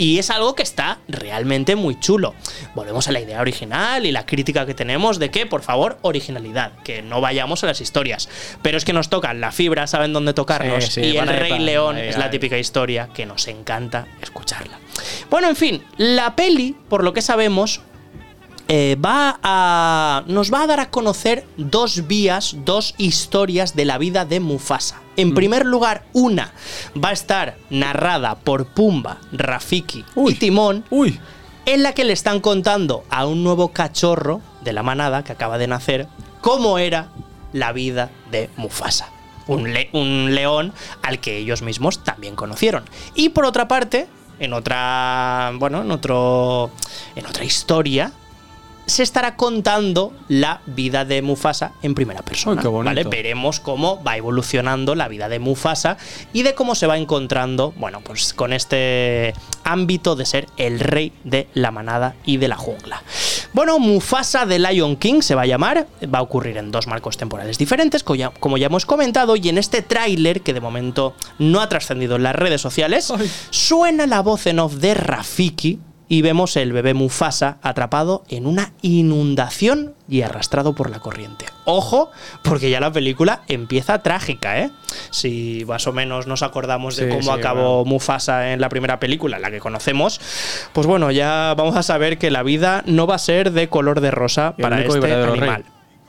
Y 0.00 0.18
es 0.18 0.30
algo 0.30 0.54
que 0.54 0.62
está 0.62 0.98
realmente 1.08 1.76
muy 1.76 2.00
chulo. 2.00 2.34
Volvemos 2.74 3.06
a 3.08 3.12
la 3.12 3.20
idea 3.20 3.38
original 3.42 4.06
y 4.06 4.12
la 4.12 4.24
crítica 4.24 4.64
que 4.64 4.72
tenemos 4.72 5.18
de 5.18 5.30
que, 5.30 5.44
por 5.44 5.60
favor, 5.60 5.98
originalidad, 6.00 6.72
que 6.84 7.02
no 7.02 7.20
vayamos 7.20 7.62
a 7.64 7.66
las 7.66 7.82
historias. 7.82 8.30
Pero 8.62 8.78
es 8.78 8.86
que 8.86 8.94
nos 8.94 9.10
tocan 9.10 9.42
la 9.42 9.52
fibra, 9.52 9.86
saben 9.86 10.14
dónde 10.14 10.32
tocarnos, 10.32 10.86
Sí, 10.86 10.90
sí, 10.90 11.00
y 11.02 11.16
el 11.18 11.28
Rey 11.28 11.50
para- 11.50 11.62
León 11.62 11.96
ahí, 11.96 12.08
es 12.08 12.16
la 12.16 12.30
típica 12.30 12.56
historia 12.56 13.10
que 13.12 13.26
nos 13.26 13.46
encanta 13.46 14.06
escucharla. 14.22 14.78
Bueno, 15.28 15.48
en 15.50 15.56
fin, 15.56 15.82
la 15.98 16.34
peli, 16.34 16.74
por 16.88 17.04
lo 17.04 17.12
que 17.12 17.20
sabemos, 17.20 17.82
eh, 18.72 18.96
va 19.04 19.40
a. 19.42 20.22
nos 20.28 20.52
va 20.52 20.62
a 20.62 20.66
dar 20.68 20.78
a 20.78 20.90
conocer 20.90 21.44
dos 21.56 22.06
vías, 22.06 22.54
dos 22.64 22.94
historias 22.98 23.74
de 23.74 23.84
la 23.84 23.98
vida 23.98 24.24
de 24.24 24.38
Mufasa. 24.38 24.96
Mm. 25.16 25.20
En 25.20 25.34
primer 25.34 25.66
lugar, 25.66 26.04
una 26.12 26.52
va 26.96 27.08
a 27.08 27.12
estar 27.12 27.56
narrada 27.68 28.36
por 28.36 28.66
Pumba, 28.66 29.18
Rafiki 29.32 30.04
Uy. 30.14 30.32
y 30.32 30.34
Timón, 30.36 30.84
Uy. 30.90 31.18
en 31.66 31.82
la 31.82 31.94
que 31.94 32.04
le 32.04 32.12
están 32.12 32.38
contando 32.40 33.02
a 33.10 33.26
un 33.26 33.42
nuevo 33.42 33.72
cachorro 33.72 34.40
de 34.62 34.72
la 34.72 34.84
manada 34.84 35.24
que 35.24 35.32
acaba 35.32 35.58
de 35.58 35.66
nacer 35.66 36.06
cómo 36.40 36.78
era 36.78 37.08
la 37.52 37.72
vida 37.72 38.08
de 38.30 38.48
Mufasa. 38.56 39.08
Un, 39.48 39.72
le- 39.74 39.90
un 39.94 40.32
león 40.36 40.72
al 41.02 41.18
que 41.18 41.38
ellos 41.38 41.60
mismos 41.62 42.04
también 42.04 42.36
conocieron. 42.36 42.84
Y 43.16 43.30
por 43.30 43.44
otra 43.46 43.66
parte, 43.66 44.06
en 44.38 44.52
otra. 44.52 45.50
Bueno, 45.56 45.82
en 45.82 45.90
otro. 45.90 46.70
En 47.16 47.26
otra 47.26 47.42
historia. 47.42 48.12
Se 48.90 49.04
estará 49.04 49.36
contando 49.36 50.12
la 50.26 50.62
vida 50.66 51.04
de 51.04 51.22
Mufasa 51.22 51.74
en 51.80 51.94
primera 51.94 52.22
persona. 52.22 52.56
Ay, 52.60 52.62
qué 52.62 52.68
bonito. 52.68 52.86
¿vale? 52.92 53.04
Veremos 53.04 53.60
cómo 53.60 54.02
va 54.02 54.16
evolucionando 54.16 54.96
la 54.96 55.06
vida 55.06 55.28
de 55.28 55.38
Mufasa 55.38 55.96
y 56.32 56.42
de 56.42 56.54
cómo 56.56 56.74
se 56.74 56.88
va 56.88 56.98
encontrando, 56.98 57.72
bueno, 57.76 58.00
pues 58.00 58.34
con 58.34 58.52
este 58.52 59.32
ámbito 59.62 60.16
de 60.16 60.26
ser 60.26 60.46
el 60.56 60.80
rey 60.80 61.12
de 61.22 61.46
la 61.54 61.70
manada 61.70 62.16
y 62.24 62.38
de 62.38 62.48
la 62.48 62.56
jungla. 62.56 63.00
Bueno, 63.52 63.78
Mufasa 63.78 64.44
de 64.44 64.58
Lion 64.58 64.96
King 64.96 65.20
se 65.22 65.36
va 65.36 65.42
a 65.42 65.46
llamar, 65.46 65.86
va 66.12 66.18
a 66.18 66.22
ocurrir 66.22 66.56
en 66.56 66.72
dos 66.72 66.88
marcos 66.88 67.16
temporales 67.16 67.58
diferentes, 67.58 68.04
ya- 68.16 68.30
como 68.40 68.58
ya 68.58 68.66
hemos 68.66 68.86
comentado, 68.86 69.36
y 69.36 69.48
en 69.50 69.58
este 69.58 69.82
tráiler, 69.82 70.40
que 70.40 70.52
de 70.52 70.60
momento 70.60 71.14
no 71.38 71.60
ha 71.60 71.68
trascendido 71.68 72.16
en 72.16 72.24
las 72.24 72.34
redes 72.34 72.60
sociales, 72.60 73.08
Ay. 73.12 73.30
suena 73.50 74.08
la 74.08 74.20
voz 74.20 74.48
en 74.48 74.58
off 74.58 74.74
de 74.74 74.94
Rafiki 74.94 75.78
y 76.10 76.22
vemos 76.22 76.56
el 76.56 76.72
bebé 76.72 76.92
Mufasa 76.92 77.58
atrapado 77.62 78.24
en 78.28 78.48
una 78.48 78.72
inundación 78.82 79.94
y 80.08 80.22
arrastrado 80.22 80.74
por 80.74 80.90
la 80.90 80.98
corriente. 80.98 81.46
Ojo, 81.66 82.10
porque 82.42 82.68
ya 82.68 82.80
la 82.80 82.92
película 82.92 83.42
empieza 83.46 84.02
trágica, 84.02 84.58
¿eh? 84.58 84.72
Si 85.10 85.64
más 85.68 85.86
o 85.86 85.92
menos 85.92 86.26
nos 86.26 86.42
acordamos 86.42 86.96
de 86.96 87.08
cómo 87.08 87.22
sí, 87.22 87.30
acabó 87.30 87.84
bueno. 87.84 87.90
Mufasa 87.90 88.52
en 88.52 88.60
la 88.60 88.68
primera 88.68 88.98
película, 88.98 89.38
la 89.38 89.52
que 89.52 89.60
conocemos, 89.60 90.20
pues 90.72 90.88
bueno, 90.88 91.12
ya 91.12 91.54
vamos 91.56 91.76
a 91.76 91.84
saber 91.84 92.18
que 92.18 92.32
la 92.32 92.42
vida 92.42 92.82
no 92.86 93.06
va 93.06 93.14
a 93.14 93.18
ser 93.18 93.52
de 93.52 93.68
color 93.68 94.00
de 94.00 94.10
rosa 94.10 94.56
para 94.60 94.82
este 94.82 95.26
rey. 95.26 95.64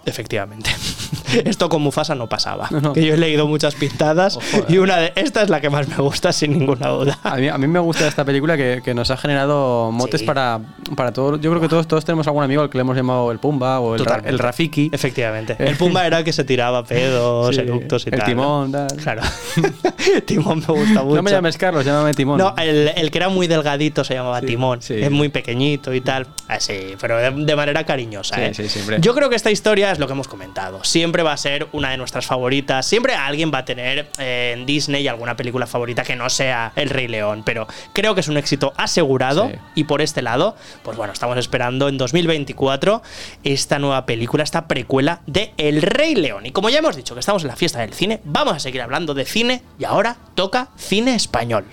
Efectivamente. 0.05 0.69
Esto 1.45 1.69
con 1.69 1.81
Mufasa 1.81 2.13
no 2.15 2.27
pasaba. 2.27 2.67
No, 2.71 2.81
no. 2.81 2.93
Que 2.93 3.05
yo 3.05 3.13
he 3.13 3.17
leído 3.17 3.47
muchas 3.47 3.75
pintadas 3.75 4.35
Ojo, 4.35 4.45
eh. 4.57 4.65
y 4.67 4.77
una 4.79 4.97
de 4.97 5.13
esta 5.15 5.41
es 5.43 5.49
la 5.49 5.61
que 5.61 5.69
más 5.69 5.87
me 5.87 5.95
gusta, 5.97 6.33
sin 6.33 6.57
ninguna 6.59 6.89
duda. 6.89 7.19
A 7.23 7.37
mí, 7.37 7.47
a 7.47 7.57
mí 7.57 7.67
me 7.67 7.79
gusta 7.79 8.05
esta 8.07 8.25
película 8.25 8.57
que, 8.57 8.81
que 8.83 8.93
nos 8.93 9.11
ha 9.11 9.17
generado 9.17 9.91
motes 9.93 10.21
Sí. 10.21 10.25
para, 10.27 10.59
para 10.97 11.13
todos. 11.13 11.39
Yo 11.39 11.49
creo 11.51 11.61
que 11.61 11.69
todos, 11.69 11.87
todos 11.87 12.03
tenemos 12.03 12.27
algún 12.27 12.43
amigo 12.43 12.61
al 12.63 12.69
que 12.69 12.77
le 12.77 12.81
hemos 12.81 12.95
llamado 12.97 13.31
el 13.31 13.39
Pumba 13.39 13.79
o 13.79 13.95
el, 13.95 14.03
Ra- 14.05 14.21
el 14.25 14.39
Rafiki. 14.39 14.89
Efectivamente. 14.91 15.55
El 15.57 15.77
Pumba 15.77 16.05
era 16.05 16.17
el 16.19 16.23
que 16.25 16.33
se 16.33 16.43
tiraba 16.43 16.83
pedos, 16.83 17.55
Sí, 17.55 17.61
eructos 17.61 18.05
y 18.07 18.09
el 18.09 18.17
tal. 18.19 18.25
timón, 18.27 18.71
¿no? 18.71 18.87
tal. 18.87 18.97
Claro. 18.97 19.21
timón 20.25 20.59
me 20.59 20.65
gusta 20.73 21.03
mucho. 21.03 21.15
No 21.15 21.23
me 21.23 21.31
llames 21.31 21.57
Carlos, 21.57 21.85
llámame 21.85 22.13
Timón. 22.13 22.37
No, 22.39 22.53
el, 22.57 22.91
el 22.95 23.11
que 23.11 23.17
era 23.17 23.29
muy 23.29 23.47
delgadito 23.47 24.03
se 24.03 24.15
llamaba 24.15 24.39
Sí, 24.41 24.47
Timón. 24.47 24.79
Es 24.89 25.11
muy 25.11 25.29
pequeñito 25.29 25.93
y 25.93 26.01
tal. 26.01 26.27
Así, 26.47 26.95
pero 26.99 27.17
de, 27.17 27.31
de 27.45 27.55
manera 27.55 27.85
cariñosa. 27.85 28.35
¿eh? 28.43 28.51
Yo 28.99 29.13
creo 29.15 29.29
que 29.29 29.35
esta 29.35 29.51
historia 29.51 29.90
es 29.91 29.99
lo 29.99 30.07
que 30.07 30.13
hemos 30.13 30.27
comentado. 30.27 30.83
Siempre 30.83 31.23
va 31.23 31.33
a 31.33 31.37
ser 31.37 31.67
una 31.71 31.91
de 31.91 31.97
nuestras 31.97 32.25
favoritas. 32.25 32.85
Siempre 32.85 33.15
alguien 33.15 33.51
va 33.53 33.59
a 33.59 33.65
tener 33.65 34.09
eh, 34.17 34.53
en 34.55 34.65
Disney 34.65 35.07
alguna 35.07 35.35
película 35.35 35.67
favorita 35.67 36.03
que 36.03 36.15
no 36.15 36.29
sea 36.29 36.71
El 36.75 36.89
Rey 36.89 37.07
León. 37.07 37.43
Pero 37.45 37.67
creo 37.93 38.15
que 38.15 38.21
es 38.21 38.27
un 38.27 38.37
éxito 38.37 38.73
asegurado. 38.77 39.49
Sí. 39.49 39.55
Y 39.75 39.83
por 39.85 40.01
este 40.01 40.21
lado, 40.21 40.55
pues 40.83 40.97
bueno, 40.97 41.13
estamos 41.13 41.37
esperando 41.37 41.87
en 41.87 41.97
2024 41.97 43.01
esta 43.43 43.79
nueva 43.79 44.05
película, 44.05 44.43
esta 44.43 44.67
precuela 44.67 45.21
de 45.27 45.53
El 45.57 45.81
Rey 45.81 46.15
León. 46.15 46.45
Y 46.45 46.51
como 46.51 46.69
ya 46.69 46.79
hemos 46.79 46.95
dicho 46.95 47.13
que 47.13 47.19
estamos 47.19 47.43
en 47.43 47.49
la 47.49 47.55
fiesta 47.55 47.79
del 47.79 47.93
cine, 47.93 48.21
vamos 48.23 48.55
a 48.55 48.59
seguir 48.59 48.81
hablando 48.81 49.13
de 49.13 49.25
cine 49.25 49.61
y 49.79 49.85
ahora 49.85 50.17
toca 50.35 50.69
cine 50.77 51.15
español. 51.15 51.65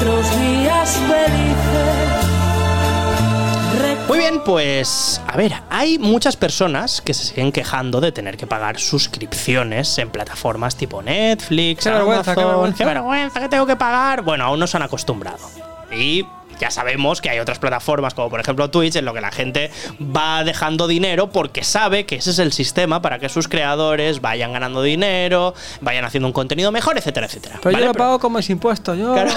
nuestros 0.00 0.38
días 0.38 0.90
felices. 1.08 1.67
Muy 4.08 4.18
bien, 4.18 4.42
pues 4.42 5.20
a 5.26 5.36
ver, 5.36 5.52
hay 5.68 5.98
muchas 5.98 6.34
personas 6.36 7.02
que 7.02 7.12
se 7.12 7.24
siguen 7.24 7.52
quejando 7.52 8.00
de 8.00 8.10
tener 8.10 8.38
que 8.38 8.46
pagar 8.46 8.78
suscripciones 8.80 9.98
en 9.98 10.08
plataformas 10.10 10.76
tipo 10.76 11.02
Netflix, 11.02 11.84
Qué 11.84 11.90
vergüenza, 11.90 12.34
qué 12.34 12.42
vergüenza. 12.44 12.78
qué 12.78 12.84
vergüenza 12.86 13.40
que 13.40 13.48
tengo 13.50 13.66
que 13.66 13.76
pagar. 13.76 14.22
Bueno, 14.22 14.44
aún 14.44 14.58
no 14.60 14.66
se 14.66 14.78
han 14.78 14.82
acostumbrado. 14.82 15.38
Y 15.92 16.24
ya 16.60 16.70
sabemos 16.70 17.20
que 17.20 17.30
hay 17.30 17.38
otras 17.38 17.58
plataformas, 17.58 18.14
como 18.14 18.30
por 18.30 18.40
ejemplo 18.40 18.70
Twitch, 18.70 18.96
en 18.96 19.04
lo 19.04 19.14
que 19.14 19.20
la 19.20 19.30
gente 19.30 19.70
va 20.00 20.44
dejando 20.44 20.86
dinero 20.86 21.30
porque 21.30 21.64
sabe 21.64 22.06
que 22.06 22.16
ese 22.16 22.30
es 22.30 22.38
el 22.38 22.52
sistema 22.52 23.00
para 23.02 23.18
que 23.18 23.28
sus 23.28 23.48
creadores 23.48 24.20
vayan 24.20 24.52
ganando 24.52 24.82
dinero, 24.82 25.54
vayan 25.80 26.04
haciendo 26.04 26.26
un 26.26 26.32
contenido 26.32 26.72
mejor, 26.72 26.98
etcétera, 26.98 27.26
etcétera. 27.26 27.58
Pero 27.62 27.72
¿vale? 27.72 27.86
yo 27.86 27.92
lo 27.92 27.98
pago 27.98 28.18
como 28.18 28.38
es 28.38 28.50
impuesto, 28.50 28.94
yo. 28.94 29.12
Claro. 29.14 29.30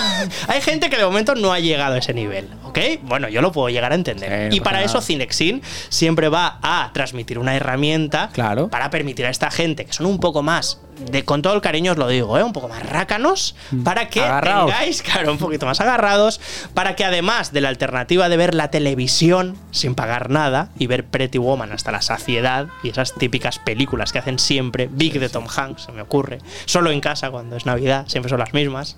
Hay 0.47 0.61
gente 0.61 0.89
que 0.89 0.97
de 0.97 1.05
momento 1.05 1.35
no 1.35 1.53
ha 1.53 1.59
llegado 1.59 1.95
a 1.95 1.97
ese 1.97 2.13
nivel, 2.13 2.47
¿ok? 2.63 2.79
Bueno, 3.03 3.29
yo 3.29 3.41
lo 3.41 3.51
puedo 3.51 3.69
llegar 3.69 3.91
a 3.91 3.95
entender. 3.95 4.51
Sí, 4.51 4.57
y 4.57 4.59
no 4.59 4.63
para 4.63 4.83
eso. 4.83 5.01
Cinexin 5.01 5.61
siempre 5.89 6.29
va 6.29 6.59
a 6.61 6.91
transmitir 6.93 7.39
una 7.39 7.55
herramienta 7.55 8.29
Claro. 8.33 8.69
para 8.69 8.89
permitir 8.89 9.25
a 9.25 9.29
esta 9.29 9.49
gente 9.51 9.85
que 9.85 9.93
son 9.93 10.05
un 10.05 10.19
poco 10.19 10.43
más, 10.43 10.79
de 11.09 11.23
con 11.23 11.41
todo 11.41 11.53
el 11.53 11.61
cariño 11.61 11.93
os 11.93 11.97
lo 11.97 12.07
digo, 12.07 12.37
¿eh? 12.37 12.43
un 12.43 12.53
poco 12.53 12.67
más 12.67 12.87
rácanos, 12.87 13.55
para 13.83 14.09
que 14.09 14.21
Agarraos. 14.21 14.71
tengáis, 14.71 15.01
claro, 15.01 15.31
un 15.31 15.37
poquito 15.37 15.65
más 15.65 15.81
agarrados, 15.81 16.39
para 16.73 16.95
que 16.95 17.03
además 17.05 17.51
de 17.53 17.61
la 17.61 17.69
alternativa 17.69 18.29
de 18.29 18.37
ver 18.37 18.53
la 18.53 18.69
televisión 18.69 19.57
sin 19.71 19.95
pagar 19.95 20.29
nada 20.29 20.69
y 20.77 20.87
ver 20.87 21.05
Pretty 21.05 21.37
Woman 21.37 21.71
hasta 21.71 21.91
la 21.91 22.01
saciedad 22.01 22.67
y 22.83 22.89
esas 22.89 23.13
típicas 23.15 23.59
películas 23.59 24.11
que 24.11 24.19
hacen 24.19 24.39
siempre, 24.39 24.89
Big 24.91 25.19
de 25.19 25.29
Tom 25.29 25.45
Hanks, 25.53 25.83
se 25.83 25.91
me 25.91 26.01
ocurre, 26.01 26.39
solo 26.65 26.91
en 26.91 27.01
casa 27.01 27.31
cuando 27.31 27.55
es 27.55 27.65
Navidad, 27.65 28.05
siempre 28.07 28.29
son 28.29 28.39
las 28.39 28.53
mismas, 28.53 28.97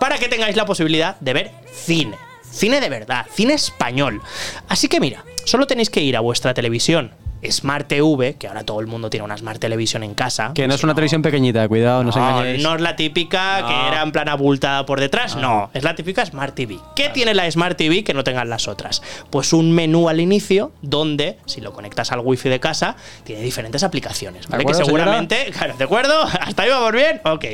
para 0.00 0.18
que 0.18 0.28
tengáis 0.28 0.56
la 0.56 0.66
posibilidad 0.66 1.16
de 1.20 1.32
ver 1.32 1.50
cine. 1.72 2.16
Cine 2.50 2.80
de 2.80 2.90
verdad, 2.90 3.26
cine 3.32 3.54
español. 3.54 4.20
Así 4.68 4.88
que 4.88 5.00
mira, 5.00 5.24
solo 5.46 5.66
tenéis 5.66 5.88
que 5.88 6.02
ir 6.02 6.16
a 6.18 6.20
vuestra 6.20 6.52
televisión 6.52 7.12
Smart 7.50 7.88
TV, 7.88 8.34
que 8.34 8.48
ahora 8.48 8.64
todo 8.64 8.80
el 8.80 8.86
mundo 8.86 9.10
tiene 9.10 9.24
una 9.24 9.36
Smart 9.36 9.58
Television 9.58 10.02
en 10.02 10.14
casa. 10.14 10.52
Que 10.54 10.68
no 10.68 10.74
es 10.74 10.84
una 10.84 10.94
televisión 10.94 11.22
pequeñita, 11.22 11.66
cuidado, 11.68 12.04
no, 12.04 12.10
no, 12.10 12.28
engañéis. 12.28 12.62
no 12.62 12.74
es 12.74 12.80
la 12.80 12.96
típica 12.96 13.64
que 13.66 13.88
era 13.88 14.02
en 14.02 14.12
plan 14.12 14.28
abultada 14.28 14.86
por 14.86 15.00
detrás, 15.00 15.36
no. 15.36 15.70
Es 15.74 15.82
la 15.82 15.94
típica 15.94 16.24
Smart 16.24 16.54
TV. 16.54 16.78
¿Qué 16.94 17.08
tiene 17.08 17.34
la 17.34 17.50
Smart 17.50 17.76
TV 17.76 18.04
que 18.04 18.14
no 18.14 18.24
tengan 18.24 18.48
las 18.48 18.68
otras? 18.68 19.02
Pues 19.30 19.52
un 19.52 19.72
menú 19.72 20.08
al 20.08 20.20
inicio 20.20 20.72
donde, 20.82 21.38
si 21.46 21.60
lo 21.60 21.72
conectas 21.72 22.12
al 22.12 22.20
wifi 22.20 22.48
de 22.48 22.60
casa, 22.60 22.96
tiene 23.24 23.42
diferentes 23.42 23.82
aplicaciones. 23.82 24.48
¿vale? 24.48 24.64
Que 24.64 24.74
seguramente, 24.74 25.50
claro, 25.56 25.74
¿de 25.76 25.84
acuerdo? 25.84 26.22
¿Hasta 26.40 26.62
ahí 26.62 26.70
vamos 26.70 26.92
bien? 26.92 27.20
Ok. 27.24 27.44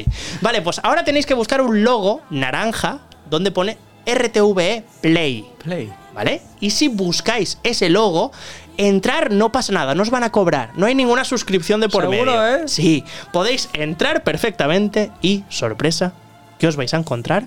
Vale, 0.40 0.62
pues 0.62 0.80
ahora 0.82 1.04
tenéis 1.04 1.26
que 1.26 1.34
buscar 1.34 1.60
un 1.60 1.82
logo 1.82 2.22
naranja 2.30 3.00
donde 3.28 3.50
pone 3.50 3.78
RTVE 4.06 4.84
Play. 5.02 5.46
Play. 5.62 5.92
¿Vale? 6.14 6.42
Y 6.60 6.70
si 6.70 6.88
buscáis 6.88 7.58
ese 7.62 7.90
logo, 7.90 8.32
entrar 8.78 9.30
no 9.30 9.52
pasa 9.52 9.72
nada, 9.72 9.94
no 9.94 10.02
os 10.02 10.08
van 10.10 10.24
a 10.24 10.32
cobrar, 10.32 10.70
no 10.76 10.86
hay 10.86 10.94
ninguna 10.94 11.24
suscripción 11.24 11.80
de 11.80 11.88
por 11.90 12.04
¿Seguro, 12.08 12.32
medio. 12.32 12.56
eh? 12.56 12.62
Sí, 12.68 13.04
podéis 13.32 13.68
entrar 13.74 14.22
perfectamente 14.24 15.10
y, 15.20 15.44
sorpresa, 15.50 16.14
¿qué 16.58 16.66
os 16.66 16.76
vais 16.76 16.94
a 16.94 16.96
encontrar? 16.96 17.44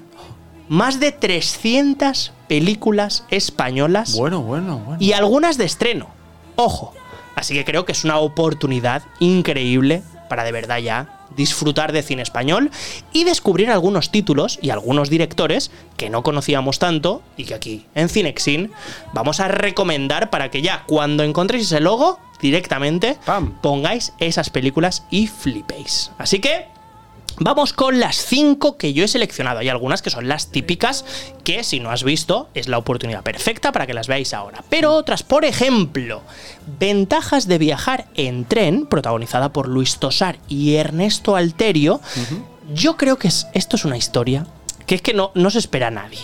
Más 0.67 0.99
de 0.99 1.11
300 1.11 2.31
películas 2.47 3.23
españolas 3.29 4.15
Bueno, 4.15 4.41
bueno, 4.41 4.77
bueno. 4.77 4.97
y 5.01 5.13
algunas 5.13 5.57
de 5.57 5.65
estreno. 5.65 6.07
Ojo. 6.55 6.93
Así 7.35 7.53
que 7.53 7.65
creo 7.65 7.85
que 7.85 7.93
es 7.93 8.03
una 8.03 8.17
oportunidad 8.17 9.03
increíble 9.19 10.03
para 10.29 10.43
de 10.43 10.51
verdad 10.51 10.77
ya 10.79 11.17
disfrutar 11.35 11.91
de 11.91 12.03
cine 12.03 12.21
español 12.21 12.71
y 13.13 13.23
descubrir 13.23 13.69
algunos 13.69 14.11
títulos 14.11 14.59
y 14.61 14.69
algunos 14.69 15.09
directores 15.09 15.71
que 15.97 16.09
no 16.09 16.23
conocíamos 16.23 16.79
tanto 16.79 17.21
y 17.37 17.45
que 17.45 17.53
aquí 17.53 17.85
en 17.95 18.09
Cinexin 18.09 18.71
vamos 19.13 19.39
a 19.39 19.47
recomendar 19.47 20.29
para 20.29 20.51
que 20.51 20.61
ya 20.61 20.83
cuando 20.87 21.23
encontréis 21.23 21.65
ese 21.67 21.79
logo 21.79 22.19
directamente 22.41 23.17
Pam. 23.25 23.53
pongáis 23.61 24.13
esas 24.19 24.49
películas 24.49 25.05
y 25.09 25.27
flipéis. 25.27 26.11
Así 26.17 26.39
que 26.39 26.67
Vamos 27.39 27.73
con 27.73 27.99
las 27.99 28.17
cinco 28.17 28.77
que 28.77 28.93
yo 28.93 29.03
he 29.03 29.07
seleccionado. 29.07 29.59
Hay 29.59 29.69
algunas 29.69 30.01
que 30.01 30.09
son 30.09 30.27
las 30.27 30.51
típicas 30.51 31.05
que 31.43 31.63
si 31.63 31.79
no 31.79 31.89
has 31.89 32.03
visto 32.03 32.49
es 32.53 32.67
la 32.67 32.77
oportunidad 32.77 33.23
perfecta 33.23 33.71
para 33.71 33.87
que 33.87 33.93
las 33.93 34.07
veáis 34.07 34.33
ahora. 34.33 34.63
Pero 34.69 34.93
otras, 34.93 35.23
por 35.23 35.45
ejemplo, 35.45 36.21
Ventajas 36.79 37.47
de 37.47 37.57
viajar 37.57 38.07
en 38.15 38.45
tren, 38.45 38.85
protagonizada 38.85 39.51
por 39.51 39.67
Luis 39.67 39.97
Tosar 39.97 40.37
y 40.47 40.75
Ernesto 40.75 41.35
Alterio. 41.35 41.99
Yo 42.73 42.97
creo 42.97 43.17
que 43.17 43.27
es- 43.27 43.47
esto 43.53 43.75
es 43.75 43.83
una 43.85 43.97
historia 43.97 44.45
que 44.85 44.95
es 44.95 45.01
que 45.01 45.13
no, 45.13 45.31
no 45.33 45.49
se 45.49 45.57
espera 45.59 45.87
a 45.87 45.91
nadie. 45.91 46.19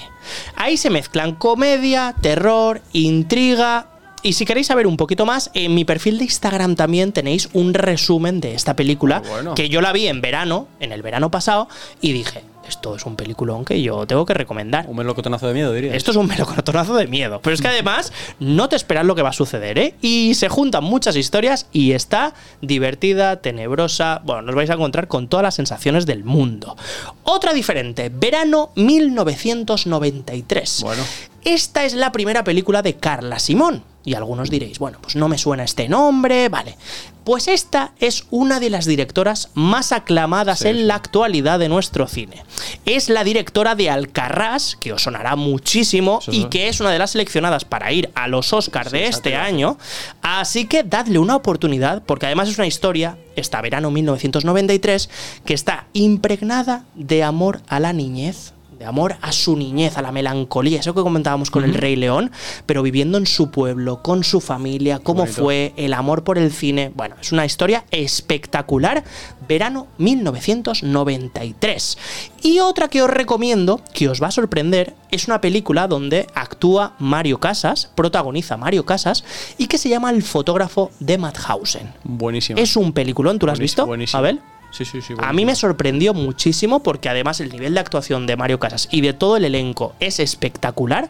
Ahí 0.56 0.78
se 0.78 0.90
mezclan 0.92 1.34
comedia, 1.36 2.14
terror, 2.22 2.82
intriga. 2.94 3.88
Y 4.28 4.34
si 4.34 4.44
queréis 4.44 4.68
saber 4.68 4.88
un 4.88 4.98
poquito 4.98 5.26
más, 5.26 5.50
en 5.54 5.74
mi 5.74 5.86
perfil 5.86 6.18
de 6.18 6.26
Instagram 6.26 6.76
también 6.76 7.14
tenéis 7.14 7.48
un 7.54 7.74
resumen 7.74 8.42
de 8.42 8.56
esta 8.56 8.76
película 8.76 9.24
bueno. 9.26 9.56
que 9.56 9.70
yo 9.70 9.80
la 9.80 9.94
vi 9.94 10.08
en 10.08 10.20
verano, 10.20 10.68
en 10.82 10.92
el 10.92 11.02
verano 11.02 11.32
pasado, 11.32 11.70
y 12.02 12.12
dije, 12.12 12.44
esto 12.68 12.98
es 12.98 13.06
un 13.06 13.16
peliculón 13.16 13.64
que 13.64 13.82
yo 13.82 14.06
tengo 14.06 14.26
que 14.26 14.34
recomendar. 14.34 14.86
Un 14.90 14.98
melocotonazo 14.98 15.48
de 15.48 15.54
miedo, 15.54 15.72
diría. 15.72 15.96
Esto 15.96 16.12
es 16.12 16.18
un 16.18 16.28
melocotonazo 16.28 16.96
de 16.96 17.08
miedo. 17.08 17.40
Pero 17.42 17.54
es 17.54 17.62
que 17.62 17.70
además 17.70 18.12
no 18.42 18.68
te 18.68 18.76
esperas 18.76 19.06
lo 19.06 19.16
que 19.16 19.22
va 19.22 19.30
a 19.30 19.34
suceder, 19.34 19.80
¿eh? 19.80 19.96
Y 20.02 20.34
se 20.34 20.50
juntan 20.50 20.84
muchas 20.84 21.16
historias 21.16 21.68
y 21.72 21.94
está 21.94 22.34
divertida, 22.62 23.38
tenebrosa. 23.38 24.22
Bueno, 24.26 24.42
nos 24.42 24.56
vais 24.56 24.70
a 24.70 24.74
encontrar 24.74 25.08
con 25.08 25.30
todas 25.30 25.44
las 25.44 25.56
sensaciones 25.56 26.06
del 26.06 26.26
mundo. 26.26 26.76
Otra 27.24 27.54
diferente, 27.54 28.12
verano 28.14 28.72
1993. 28.76 30.82
Bueno. 30.82 31.04
Esta 31.48 31.86
es 31.86 31.94
la 31.94 32.12
primera 32.12 32.44
película 32.44 32.82
de 32.82 32.98
Carla 32.98 33.40
Simón. 33.40 33.82
Y 34.04 34.16
algunos 34.16 34.50
diréis, 34.50 34.80
bueno, 34.80 34.98
pues 35.02 35.16
no 35.16 35.30
me 35.30 35.38
suena 35.38 35.64
este 35.64 35.88
nombre, 35.88 36.50
vale. 36.50 36.76
Pues 37.24 37.48
esta 37.48 37.94
es 38.02 38.26
una 38.32 38.60
de 38.60 38.70
las 38.70 38.86
directoras 38.86 39.50
más 39.54 39.94
aclamadas 39.94 40.60
Sí, 40.60 40.68
en 40.68 40.90
la 40.90 40.96
actualidad 40.96 41.58
de 41.58 41.70
nuestro 41.70 42.06
cine. 42.08 42.44
Es 42.86 43.08
la 43.08 43.24
directora 43.24 43.76
de 43.76 43.90
Alcarrás, 43.90 44.76
que 44.76 44.92
os 44.92 45.04
sonará 45.04 45.38
muchísimo 45.38 46.20
y 46.28 46.46
que 46.46 46.68
es 46.68 46.82
una 46.82 46.92
de 46.92 47.00
las 47.00 47.12
seleccionadas 47.12 47.64
para 47.64 47.94
ir 47.94 48.10
a 48.14 48.28
los 48.28 48.52
Oscars 48.52 48.92
de 48.92 49.08
este 49.08 49.38
año. 49.38 49.78
Así 50.22 50.66
que 50.66 50.84
dadle 50.84 51.18
una 51.18 51.38
oportunidad, 51.38 52.04
porque 52.04 52.26
además 52.26 52.50
es 52.50 52.58
una 52.58 52.68
historia, 52.68 53.18
esta 53.38 53.62
verano 53.62 53.90
1993, 53.90 55.10
que 55.46 55.54
está 55.54 55.88
impregnada 55.94 56.84
de 56.94 57.24
amor 57.24 57.62
a 57.70 57.80
la 57.80 57.94
niñez. 57.94 58.54
De 58.78 58.86
amor 58.86 59.16
a 59.22 59.32
su 59.32 59.56
niñez, 59.56 59.98
a 59.98 60.04
la 60.04 60.12
melancolía, 60.12 60.80
eso 60.80 60.94
que 60.94 61.02
comentábamos 61.02 61.50
con 61.50 61.64
el 61.64 61.74
Rey 61.74 61.96
León, 61.96 62.30
pero 62.68 62.84
viviendo 62.84 63.18
en 63.18 63.26
su 63.26 63.50
pueblo, 63.50 64.04
con 64.04 64.24
su 64.24 64.40
familia, 64.40 65.00
cómo 65.00 65.26
fue, 65.26 65.74
el 65.78 65.94
amor 65.94 66.24
por 66.24 66.38
el 66.38 66.52
cine. 66.52 66.92
Bueno, 66.96 67.16
es 67.20 67.32
una 67.32 67.46
historia 67.46 67.86
espectacular. 67.90 69.04
Verano 69.48 69.88
1993. 69.98 71.98
Y 72.44 72.60
otra 72.60 72.88
que 72.88 73.02
os 73.02 73.10
recomiendo, 73.10 73.82
que 73.94 74.10
os 74.10 74.22
va 74.22 74.28
a 74.28 74.32
sorprender, 74.32 74.94
es 75.10 75.26
una 75.28 75.42
película 75.42 75.88
donde 75.88 76.28
actúa 76.36 76.94
Mario 77.00 77.40
Casas, 77.40 77.90
protagoniza 77.96 78.58
Mario 78.58 78.86
Casas, 78.86 79.24
y 79.58 79.66
que 79.68 79.80
se 79.80 79.90
llama 79.90 80.12
El 80.12 80.22
fotógrafo 80.22 80.92
de 81.00 81.18
Madhausen. 81.18 81.94
Buenísimo. 82.04 82.60
Es 82.60 82.76
un 82.76 82.94
peliculón, 82.94 83.40
¿tú 83.40 83.48
lo 83.48 83.54
has 83.54 83.60
visto, 83.60 83.88
buenísimo. 83.88 84.20
Abel? 84.20 84.40
Sí, 84.72 84.86
sí, 84.86 85.02
sí. 85.02 85.14
A 85.18 85.34
mí 85.34 85.46
me 85.46 85.56
sorprendió 85.56 86.14
muchísimo 86.14 86.84
porque 86.84 87.10
además 87.10 87.40
el 87.40 87.50
nivel 87.50 87.74
de 87.74 87.80
actuación 87.80 88.28
de 88.28 88.36
Mario 88.36 88.60
Casas 88.60 88.88
y 88.92 89.02
de 89.02 89.14
todo 89.14 89.38
el 89.38 89.46
elenco 89.46 89.96
es 90.00 90.20
espectacular. 90.20 91.10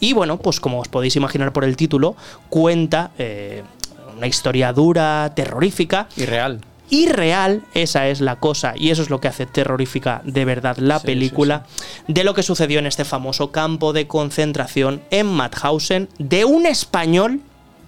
Y 0.00 0.12
bueno, 0.12 0.38
pues 0.38 0.60
como 0.60 0.80
os 0.80 0.88
podéis 0.88 1.16
imaginar 1.16 1.52
por 1.52 1.64
el 1.64 1.76
título, 1.76 2.16
cuenta 2.48 3.12
eh, 3.18 3.62
una 4.16 4.26
historia 4.26 4.72
dura, 4.72 5.32
terrorífica. 5.34 6.08
Irreal. 6.16 6.60
Y 6.88 7.08
real, 7.08 7.64
esa 7.74 8.06
es 8.06 8.20
la 8.20 8.36
cosa, 8.36 8.74
y 8.76 8.90
eso 8.90 9.02
es 9.02 9.10
lo 9.10 9.20
que 9.20 9.26
hace 9.26 9.44
terrorífica 9.44 10.22
de 10.24 10.44
verdad 10.44 10.76
la 10.76 11.00
Sí, 11.00 11.06
película, 11.06 11.66
de 12.06 12.22
lo 12.22 12.32
que 12.32 12.44
sucedió 12.44 12.78
en 12.78 12.86
este 12.86 13.04
famoso 13.04 13.50
campo 13.50 13.92
de 13.92 14.06
concentración 14.06 15.02
en 15.10 15.26
Mauthausen, 15.26 16.08
de 16.18 16.44
un 16.44 16.64
español 16.64 17.40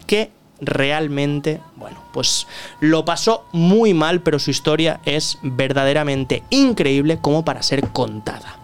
que 0.09 0.33
realmente, 0.60 1.60
bueno, 1.76 1.98
pues 2.12 2.46
lo 2.80 3.04
pasó 3.04 3.44
muy 3.52 3.94
mal, 3.94 4.20
pero 4.20 4.38
su 4.38 4.50
historia 4.50 5.00
es 5.04 5.38
verdaderamente 5.42 6.42
increíble 6.50 7.18
como 7.18 7.44
para 7.44 7.62
ser 7.62 7.88
contada. 7.88 8.57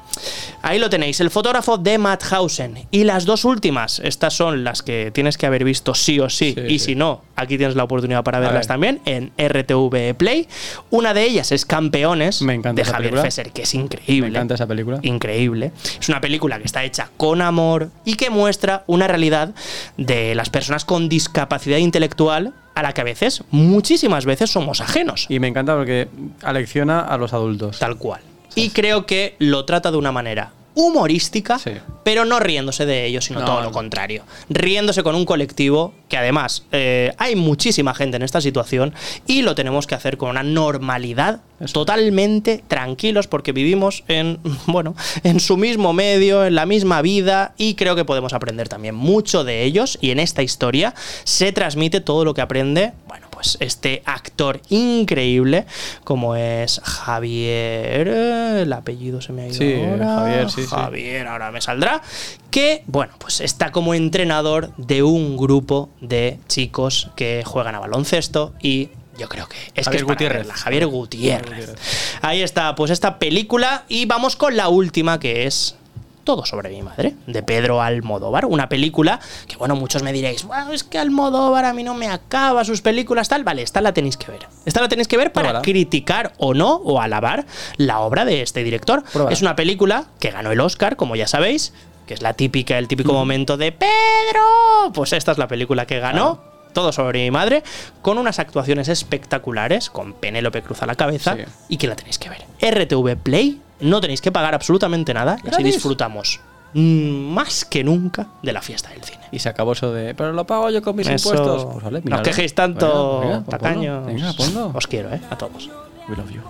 Ahí 0.66 0.78
lo 0.78 0.88
tenéis, 0.88 1.20
el 1.20 1.28
fotógrafo 1.28 1.76
de 1.76 1.98
Mauthausen. 1.98 2.88
Y 2.90 3.04
las 3.04 3.26
dos 3.26 3.44
últimas, 3.44 3.98
estas 3.98 4.32
son 4.32 4.64
las 4.64 4.82
que 4.82 5.10
tienes 5.12 5.36
que 5.36 5.44
haber 5.44 5.62
visto 5.62 5.94
sí 5.94 6.18
o 6.20 6.30
sí. 6.30 6.54
Sí, 6.56 6.62
y 6.66 6.78
sí. 6.78 6.86
si 6.86 6.94
no, 6.94 7.20
aquí 7.36 7.58
tienes 7.58 7.76
la 7.76 7.84
oportunidad 7.84 8.24
para 8.24 8.40
verlas 8.40 8.60
ver. 8.60 8.66
también 8.66 9.00
en 9.04 9.30
RTV 9.36 10.14
Play. 10.14 10.48
Una 10.88 11.12
de 11.12 11.24
ellas 11.24 11.52
es 11.52 11.66
Campeones 11.66 12.40
Me 12.40 12.54
encanta 12.54 12.80
de 12.80 12.86
Javier 12.86 13.10
película. 13.10 13.22
Fesser, 13.24 13.52
que 13.52 13.62
es 13.64 13.74
increíble. 13.74 14.22
Me 14.22 14.28
encanta 14.28 14.54
esa 14.54 14.66
película. 14.66 15.00
Increíble. 15.02 15.72
Es 16.00 16.08
una 16.08 16.22
película 16.22 16.58
que 16.58 16.64
está 16.64 16.82
hecha 16.82 17.10
con 17.18 17.42
amor 17.42 17.90
y 18.06 18.14
que 18.14 18.30
muestra 18.30 18.84
una 18.86 19.06
realidad 19.06 19.54
de 19.98 20.34
las 20.34 20.48
personas 20.48 20.86
con 20.86 21.10
discapacidad 21.10 21.76
intelectual 21.76 22.54
a 22.74 22.82
la 22.82 22.94
que 22.94 23.02
a 23.02 23.04
veces, 23.04 23.44
muchísimas 23.50 24.24
veces, 24.24 24.50
somos 24.50 24.80
ajenos. 24.80 25.26
Y 25.28 25.40
me 25.40 25.48
encanta 25.48 25.76
porque 25.76 26.08
alecciona 26.42 27.00
a 27.00 27.18
los 27.18 27.34
adultos. 27.34 27.78
Tal 27.78 27.98
cual. 27.98 28.22
Y 28.54 28.70
creo 28.70 29.06
que 29.06 29.36
lo 29.38 29.64
trata 29.64 29.90
de 29.90 29.96
una 29.96 30.12
manera 30.12 30.52
humorística, 30.76 31.58
Sí. 31.60 31.70
pero 32.02 32.24
no 32.24 32.40
riéndose 32.40 32.84
de 32.84 33.06
ellos, 33.06 33.24
sino 33.26 33.38
No, 33.40 33.46
todo 33.46 33.62
lo 33.62 33.70
contrario. 33.70 34.24
Riéndose 34.50 35.04
con 35.04 35.14
un 35.14 35.24
colectivo 35.24 35.94
que 36.08 36.16
además 36.16 36.64
eh, 36.72 37.12
hay 37.16 37.36
muchísima 37.36 37.94
gente 37.94 38.16
en 38.16 38.22
esta 38.24 38.40
situación 38.40 38.92
y 39.26 39.42
lo 39.42 39.54
tenemos 39.54 39.86
que 39.86 39.94
hacer 39.94 40.16
con 40.18 40.30
una 40.30 40.42
normalidad 40.42 41.40
Eso. 41.60 41.72
totalmente 41.72 42.62
tranquilos 42.68 43.28
porque 43.28 43.52
vivimos 43.52 44.02
en, 44.08 44.38
bueno, 44.66 44.94
en 45.22 45.38
su 45.40 45.56
mismo 45.56 45.92
medio, 45.92 46.44
en 46.44 46.56
la 46.56 46.66
misma 46.66 47.02
vida 47.02 47.54
y 47.56 47.74
creo 47.74 47.94
que 47.96 48.04
podemos 48.04 48.32
aprender 48.32 48.68
también 48.68 48.94
mucho 48.96 49.44
de 49.44 49.62
ellos 49.62 49.96
y 50.00 50.10
en 50.10 50.18
esta 50.18 50.42
historia 50.42 50.92
se 51.24 51.52
transmite 51.52 52.00
todo 52.00 52.24
lo 52.24 52.34
que 52.34 52.40
aprende, 52.42 52.92
bueno, 53.06 53.23
pues 53.34 53.56
este 53.60 54.02
actor 54.06 54.60
increíble 54.70 55.66
como 56.04 56.36
es 56.36 56.80
Javier, 56.84 58.08
eh, 58.08 58.60
el 58.62 58.72
apellido 58.72 59.20
se 59.20 59.32
me 59.32 59.42
ha 59.42 59.46
ido 59.48 59.54
Sí, 59.56 59.74
ahora. 59.74 60.06
Javier, 60.16 60.50
sí, 60.50 60.62
sí. 60.62 60.68
Javier, 60.68 61.26
ahora 61.26 61.50
me 61.50 61.60
saldrá, 61.60 62.02
que, 62.50 62.82
bueno, 62.86 63.12
pues 63.18 63.40
está 63.40 63.72
como 63.72 63.94
entrenador 63.94 64.72
de 64.76 65.02
un 65.02 65.36
grupo 65.36 65.90
de 66.00 66.38
chicos 66.48 67.10
que 67.16 67.42
juegan 67.44 67.74
a 67.74 67.80
baloncesto 67.80 68.54
y 68.62 68.90
yo 69.18 69.28
creo 69.28 69.48
que 69.48 69.56
es 69.58 69.72
que 69.74 69.82
Javier 69.84 69.96
es 70.00 70.02
para 70.04 70.14
Gutiérrez. 70.14 70.38
verla, 70.38 70.54
Javier 70.54 70.86
Gutiérrez. 70.86 71.50
Gutiérrez. 71.50 71.80
Ahí 72.22 72.42
está, 72.42 72.74
pues 72.74 72.90
esta 72.90 73.18
película 73.18 73.84
y 73.88 74.06
vamos 74.06 74.36
con 74.36 74.56
la 74.56 74.68
última 74.68 75.20
que 75.20 75.46
es 75.46 75.76
todo 76.24 76.44
sobre 76.46 76.70
mi 76.70 76.82
madre, 76.82 77.14
de 77.26 77.42
Pedro 77.42 77.80
Almodóvar, 77.82 78.46
una 78.46 78.68
película 78.68 79.20
que, 79.46 79.56
bueno, 79.56 79.76
muchos 79.76 80.02
me 80.02 80.12
diréis, 80.12 80.44
bueno, 80.44 80.72
es 80.72 80.82
que 80.82 80.98
Almodóvar 80.98 81.64
a 81.64 81.72
mí 81.72 81.82
no 81.84 81.94
me 81.94 82.08
acaba 82.08 82.64
sus 82.64 82.80
películas, 82.82 83.28
tal, 83.28 83.44
vale, 83.44 83.62
esta 83.62 83.80
la 83.80 83.92
tenéis 83.94 84.16
que 84.16 84.30
ver. 84.32 84.46
Esta 84.64 84.80
la 84.80 84.88
tenéis 84.88 85.06
que 85.06 85.16
ver 85.16 85.32
para 85.32 85.48
Pruébala. 85.48 85.62
criticar 85.62 86.32
o 86.38 86.54
no, 86.54 86.74
o 86.76 87.00
alabar 87.00 87.44
la 87.76 88.00
obra 88.00 88.24
de 88.24 88.42
este 88.42 88.64
director. 88.64 89.04
Pruébala. 89.04 89.32
Es 89.32 89.42
una 89.42 89.54
película 89.54 90.06
que 90.18 90.30
ganó 90.30 90.50
el 90.50 90.60
Oscar, 90.60 90.96
como 90.96 91.14
ya 91.16 91.26
sabéis, 91.28 91.72
que 92.06 92.14
es 92.14 92.22
la 92.22 92.32
típica, 92.34 92.78
el 92.78 92.88
típico 92.88 93.12
momento 93.12 93.56
de 93.56 93.72
Pedro. 93.72 94.92
Pues 94.92 95.12
esta 95.12 95.32
es 95.32 95.38
la 95.38 95.48
película 95.48 95.86
que 95.86 96.00
ganó. 96.00 96.40
Todo 96.72 96.90
sobre 96.90 97.22
mi 97.22 97.30
madre, 97.30 97.62
con 98.02 98.18
unas 98.18 98.40
actuaciones 98.40 98.88
espectaculares, 98.88 99.90
con 99.90 100.12
Penélope 100.12 100.60
Cruz 100.60 100.82
a 100.82 100.86
la 100.86 100.96
cabeza, 100.96 101.36
Sí. 101.36 101.42
y 101.68 101.76
que 101.76 101.86
la 101.86 101.94
tenéis 101.94 102.18
que 102.18 102.28
ver. 102.28 102.44
RTV 102.60 103.16
Play, 103.22 103.60
no 103.84 104.00
tenéis 104.00 104.20
que 104.20 104.32
pagar 104.32 104.54
absolutamente 104.54 105.12
nada, 105.14 105.36
y 105.44 105.48
así 105.48 105.62
disfrutamos 105.62 106.40
más 106.76 107.64
que 107.64 107.84
nunca 107.84 108.26
de 108.42 108.52
la 108.52 108.60
fiesta 108.60 108.90
del 108.90 109.02
cine. 109.04 109.20
Y 109.30 109.38
se 109.38 109.48
acabó 109.48 109.72
eso 109.72 109.92
de, 109.92 110.12
pero 110.14 110.32
lo 110.32 110.44
pago 110.44 110.70
yo 110.70 110.82
con 110.82 110.96
mis 110.96 111.06
Eso- 111.06 111.28
impuestos. 111.32 111.66
Pues 111.72 111.84
vale, 111.84 112.02
no 112.04 112.16
os 112.16 112.22
quejéis 112.22 112.54
tanto, 112.54 113.20
Venga, 113.20 113.26
venga, 113.38 113.44
ponlo. 113.44 113.58
tacaños. 113.58 114.06
Venga, 114.06 114.32
ponlo. 114.32 114.70
Os 114.74 114.86
quiero, 114.88 115.12
¿eh? 115.14 115.20
A 115.30 115.38
todos. 115.38 115.70
We 116.08 116.16
love 116.16 116.30
you. 116.32 116.40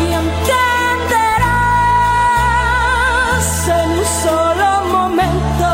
y 0.00 0.12
entenderás 2.24 3.68
en 3.68 3.90
un 3.90 4.04
solo 4.22 4.84
momento 4.92 5.70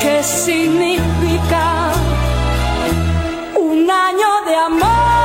qué 0.00 0.22
significa 0.22 1.92
un 3.58 3.90
año 3.90 4.28
de 4.46 4.56
amor. 4.56 5.19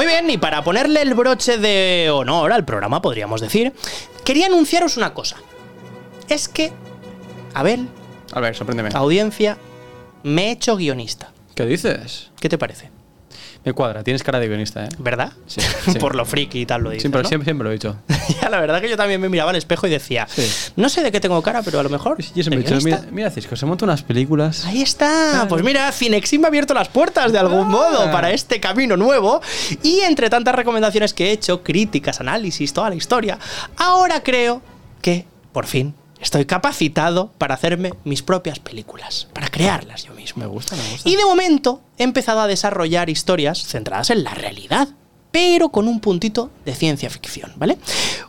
Muy 0.00 0.06
bien, 0.06 0.30
y 0.30 0.38
para 0.38 0.64
ponerle 0.64 1.02
el 1.02 1.12
broche 1.12 1.58
de 1.58 2.08
honor 2.10 2.52
al 2.52 2.64
programa, 2.64 3.02
podríamos 3.02 3.42
decir, 3.42 3.74
quería 4.24 4.46
anunciaros 4.46 4.96
una 4.96 5.12
cosa. 5.12 5.36
Es 6.26 6.48
que, 6.48 6.72
Abel, 7.52 7.86
A 8.32 8.40
ver, 8.40 8.56
sorpréndeme. 8.56 8.88
audiencia, 8.94 9.58
me 10.22 10.46
he 10.46 10.50
hecho 10.52 10.76
guionista. 10.76 11.32
¿Qué 11.54 11.66
dices? 11.66 12.30
¿Qué 12.40 12.48
te 12.48 12.56
parece? 12.56 12.90
Me 13.62 13.74
cuadra, 13.74 14.02
tienes 14.02 14.22
cara 14.22 14.40
de 14.40 14.48
guionista, 14.48 14.84
¿eh? 14.86 14.88
¿Verdad? 14.98 15.32
Sí, 15.46 15.60
sí. 15.60 15.98
Por 16.00 16.14
lo 16.14 16.24
friki 16.24 16.60
y 16.62 16.66
tal 16.66 16.82
lo 16.82 16.88
dices, 16.90 17.02
Siempre, 17.02 17.22
¿no? 17.22 17.28
siempre, 17.28 17.44
siempre 17.44 17.64
lo 17.64 17.70
he 17.70 17.74
dicho. 17.74 17.96
Ya, 18.40 18.48
la 18.48 18.58
verdad 18.60 18.80
que 18.80 18.88
yo 18.88 18.96
también 18.96 19.20
me 19.20 19.28
miraba 19.28 19.50
al 19.50 19.56
espejo 19.56 19.86
y 19.86 19.90
decía, 19.90 20.26
Sí. 20.30 20.50
no 20.76 20.88
sé 20.88 21.02
de 21.02 21.12
qué 21.12 21.20
tengo 21.20 21.42
cara, 21.42 21.60
pero 21.62 21.78
a 21.78 21.82
lo 21.82 21.90
mejor. 21.90 22.16
Yo 22.22 22.42
siempre 22.42 22.60
he 22.60 22.62
¿de 22.62 22.74
dicho, 22.74 22.82
mira, 22.84 23.02
mira, 23.10 23.30
Cisco, 23.30 23.54
se 23.56 23.66
monta 23.66 23.84
unas 23.84 24.02
películas. 24.02 24.64
Ahí 24.64 24.80
está. 24.80 25.10
Claro. 25.32 25.48
Pues 25.48 25.62
mira, 25.62 25.92
Cinexin 25.92 26.40
me 26.40 26.46
ha 26.46 26.48
abierto 26.48 26.72
las 26.72 26.88
puertas 26.88 27.32
de 27.32 27.38
algún 27.38 27.66
Ah. 27.66 27.70
modo 27.70 28.10
para 28.10 28.30
este 28.30 28.60
camino 28.60 28.96
nuevo. 28.96 29.42
Y 29.82 30.00
entre 30.00 30.30
tantas 30.30 30.54
recomendaciones 30.54 31.12
que 31.12 31.26
he 31.28 31.32
hecho, 31.32 31.62
críticas, 31.62 32.20
análisis, 32.20 32.72
toda 32.72 32.88
la 32.88 32.94
historia, 32.96 33.38
ahora 33.76 34.22
creo 34.22 34.62
que, 35.02 35.26
por 35.52 35.66
fin, 35.66 35.94
estoy 36.20 36.44
capacitado 36.44 37.32
para 37.38 37.54
hacerme 37.54 37.94
mis 38.04 38.22
propias 38.22 38.58
películas, 38.58 39.26
para 39.32 39.48
crearlas 39.48 40.04
yo 40.04 40.14
mismo. 40.14 40.40
Me 40.42 40.46
gusta, 40.46 40.76
me 40.76 40.88
gusta. 40.90 41.08
Y 41.08 41.16
de 41.16 41.24
momento 41.24 41.80
he 41.98 42.04
empezado 42.04 42.40
a 42.40 42.46
desarrollar 42.46 43.10
historias 43.10 43.64
centradas 43.64 44.10
en 44.10 44.24
la 44.24 44.34
realidad, 44.34 44.88
pero 45.30 45.70
con 45.70 45.88
un 45.88 46.00
puntito 46.00 46.50
de 46.64 46.74
ciencia 46.74 47.10
ficción, 47.10 47.52
¿vale? 47.56 47.78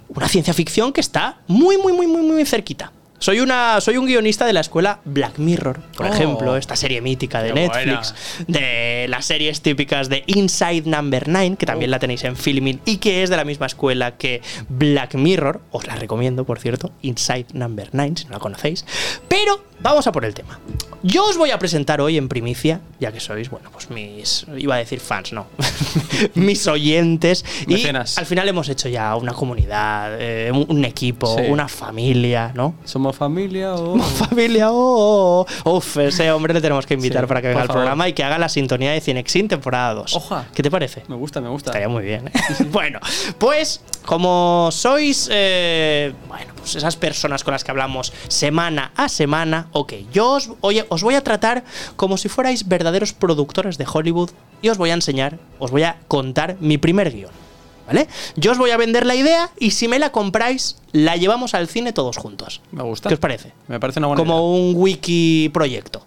Una 0.10 0.28
ciencia 0.28 0.54
ficción 0.54 0.94
que 0.94 1.02
está 1.02 1.40
muy, 1.48 1.78
muy, 1.78 1.94
muy, 1.94 2.08
muy, 2.08 2.22
muy 2.22 2.46
cerquita. 2.46 2.92
Soy, 3.22 3.40
una, 3.40 3.80
soy 3.82 3.98
un 3.98 4.08
guionista 4.08 4.46
de 4.48 4.54
la 4.54 4.62
escuela 4.62 5.00
Black 5.06 5.38
Mirror, 5.38 5.80
por 5.96 6.08
Oh. 6.08 6.10
ejemplo, 6.14 6.58
esta 6.58 6.76
serie 6.76 7.02
mítica 7.02 7.44
de 7.44 7.50
Qué 7.54 7.54
Netflix, 7.54 8.16
de 8.48 9.06
las 9.10 9.26
series 9.26 9.62
típicas 9.62 10.10
de 10.10 10.24
Inside 10.26 10.84
Number 10.90 11.28
9, 11.28 11.56
que 11.56 11.68
también 11.68 11.92
la 11.92 12.00
tenéis 12.00 12.24
en 12.24 12.36
Filmin 12.36 12.82
y 12.84 12.98
que 12.98 13.22
es 13.22 13.30
de 13.30 13.38
la 13.38 13.46
misma 13.46 13.68
escuela 13.68 14.18
que 14.18 14.42
Black 14.70 15.14
Mirror. 15.14 15.62
Os 15.70 15.86
la 15.86 15.96
recomiendo, 15.96 16.46
por 16.46 16.58
cierto, 16.58 16.92
Inside 17.04 17.46
Number 17.54 17.90
9, 17.92 18.14
si 18.16 18.26
no 18.26 18.32
la 18.32 18.40
conocéis. 18.40 18.86
Pero 19.28 19.64
vamos 19.82 20.08
a 20.08 20.12
por 20.12 20.26
el 20.26 20.34
tema. 20.34 20.60
Yo 21.04 21.26
os 21.26 21.38
voy 21.38 21.50
a 21.50 21.58
presentar 21.58 22.00
hoy 22.00 22.18
en 22.18 22.30
primicia, 22.30 22.82
ya 23.00 23.12
que 23.12 23.20
sois, 23.20 23.50
bueno, 23.50 23.72
pues 23.72 23.90
mis. 23.90 24.46
iba 24.56 24.76
a 24.76 24.78
decir 24.78 25.00
fans, 25.00 25.34
no. 25.34 25.48
mis 26.36 26.68
oyentes. 26.68 27.44
Mecenas. 27.66 28.18
Y 28.18 28.20
al 28.20 28.26
final 28.28 28.48
hemos 28.48 28.70
hecho 28.70 28.88
ya 28.88 29.16
una 29.16 29.34
comunidad, 29.34 30.16
eh, 30.20 30.52
un, 30.52 30.86
equipo, 30.86 31.36
Sí. 31.36 31.46
una 31.50 31.68
familia, 31.68 32.52
¿no? 32.54 32.76
¿Somos 32.86 33.16
familia 33.16 33.74
o...? 33.76 33.98
Familia, 34.00 34.70
oh, 34.72 35.46
oh. 35.64 35.78
Uf, 35.78 35.98
ese 35.98 36.32
hombre 36.32 36.54
le 36.54 36.62
tenemos 36.62 36.86
que 36.86 36.94
invitar 36.94 37.24
Sí, 37.24 37.28
para 37.28 37.42
que 37.42 37.48
venga 37.48 37.64
al 37.64 37.68
programa 37.68 38.08
y 38.08 38.14
que 38.14 38.24
haga 38.24 38.38
la 38.38 38.50
sintonía 38.50 38.92
de 38.92 39.02
Cinexin 39.02 39.48
temporada 39.48 39.96
2. 39.96 40.16
Oja. 40.16 40.46
¿Qué 40.54 40.62
te 40.62 40.70
parece? 40.70 41.04
Me 41.08 41.16
gusta, 41.16 41.42
me 41.42 41.50
gusta. 41.50 41.72
Estaría 41.72 41.90
muy 41.90 42.04
bien. 42.04 42.28
¿eh? 42.28 42.32
bueno, 42.72 43.00
pues 43.40 43.82
como 44.06 44.70
sois, 44.72 45.30
eh, 45.32 46.14
bueno, 46.28 46.54
pues 46.62 46.76
esas 46.76 46.96
personas 46.96 47.44
con 47.44 47.52
las 47.52 47.64
que 47.64 47.72
hablamos 47.72 48.14
semana 48.28 48.92
a 48.96 49.10
semana, 49.10 49.68
ok, 49.72 49.94
yo 50.14 50.32
os, 50.32 50.52
oye, 50.62 50.86
os 50.90 51.04
voy 51.04 51.16
a 51.16 51.24
tratar 51.24 51.64
como 51.96 52.18
si 52.18 52.30
fuerais 52.30 52.68
verdaderos 52.68 53.14
productores 53.14 53.78
de 53.78 53.86
Hollywood 53.92 54.30
y 54.62 54.70
os 54.70 54.78
voy 54.78 54.92
a 54.92 54.94
enseñar, 54.94 55.40
os 55.60 55.72
voy 55.72 55.84
a 55.84 55.98
contar 56.08 56.58
mi 56.60 56.78
primer 56.78 57.12
guion. 57.12 57.32
¿Vale? 57.88 58.08
Yo 58.38 58.52
os 58.52 58.58
voy 58.58 58.72
a 58.72 58.78
vender 58.78 59.06
la 59.06 59.16
idea 59.16 59.50
y 59.60 59.72
si 59.72 59.90
me 59.90 60.00
la 60.00 60.12
compráis, 60.12 60.78
la 60.94 61.18
llevamos 61.18 61.54
al 61.54 61.68
cine 61.68 61.92
todos 61.92 62.16
juntos. 62.16 62.62
Me 62.72 62.84
gusta. 62.84 63.10
¿Qué 63.10 63.16
os 63.16 63.20
parece? 63.20 63.52
Me 63.68 63.82
parece 63.82 64.00
una 64.00 64.08
buena 64.08 64.22
idea. 64.22 64.32
Como 64.32 64.56
un 64.56 64.74
wiki 64.78 65.50
proyecto. 65.52 66.06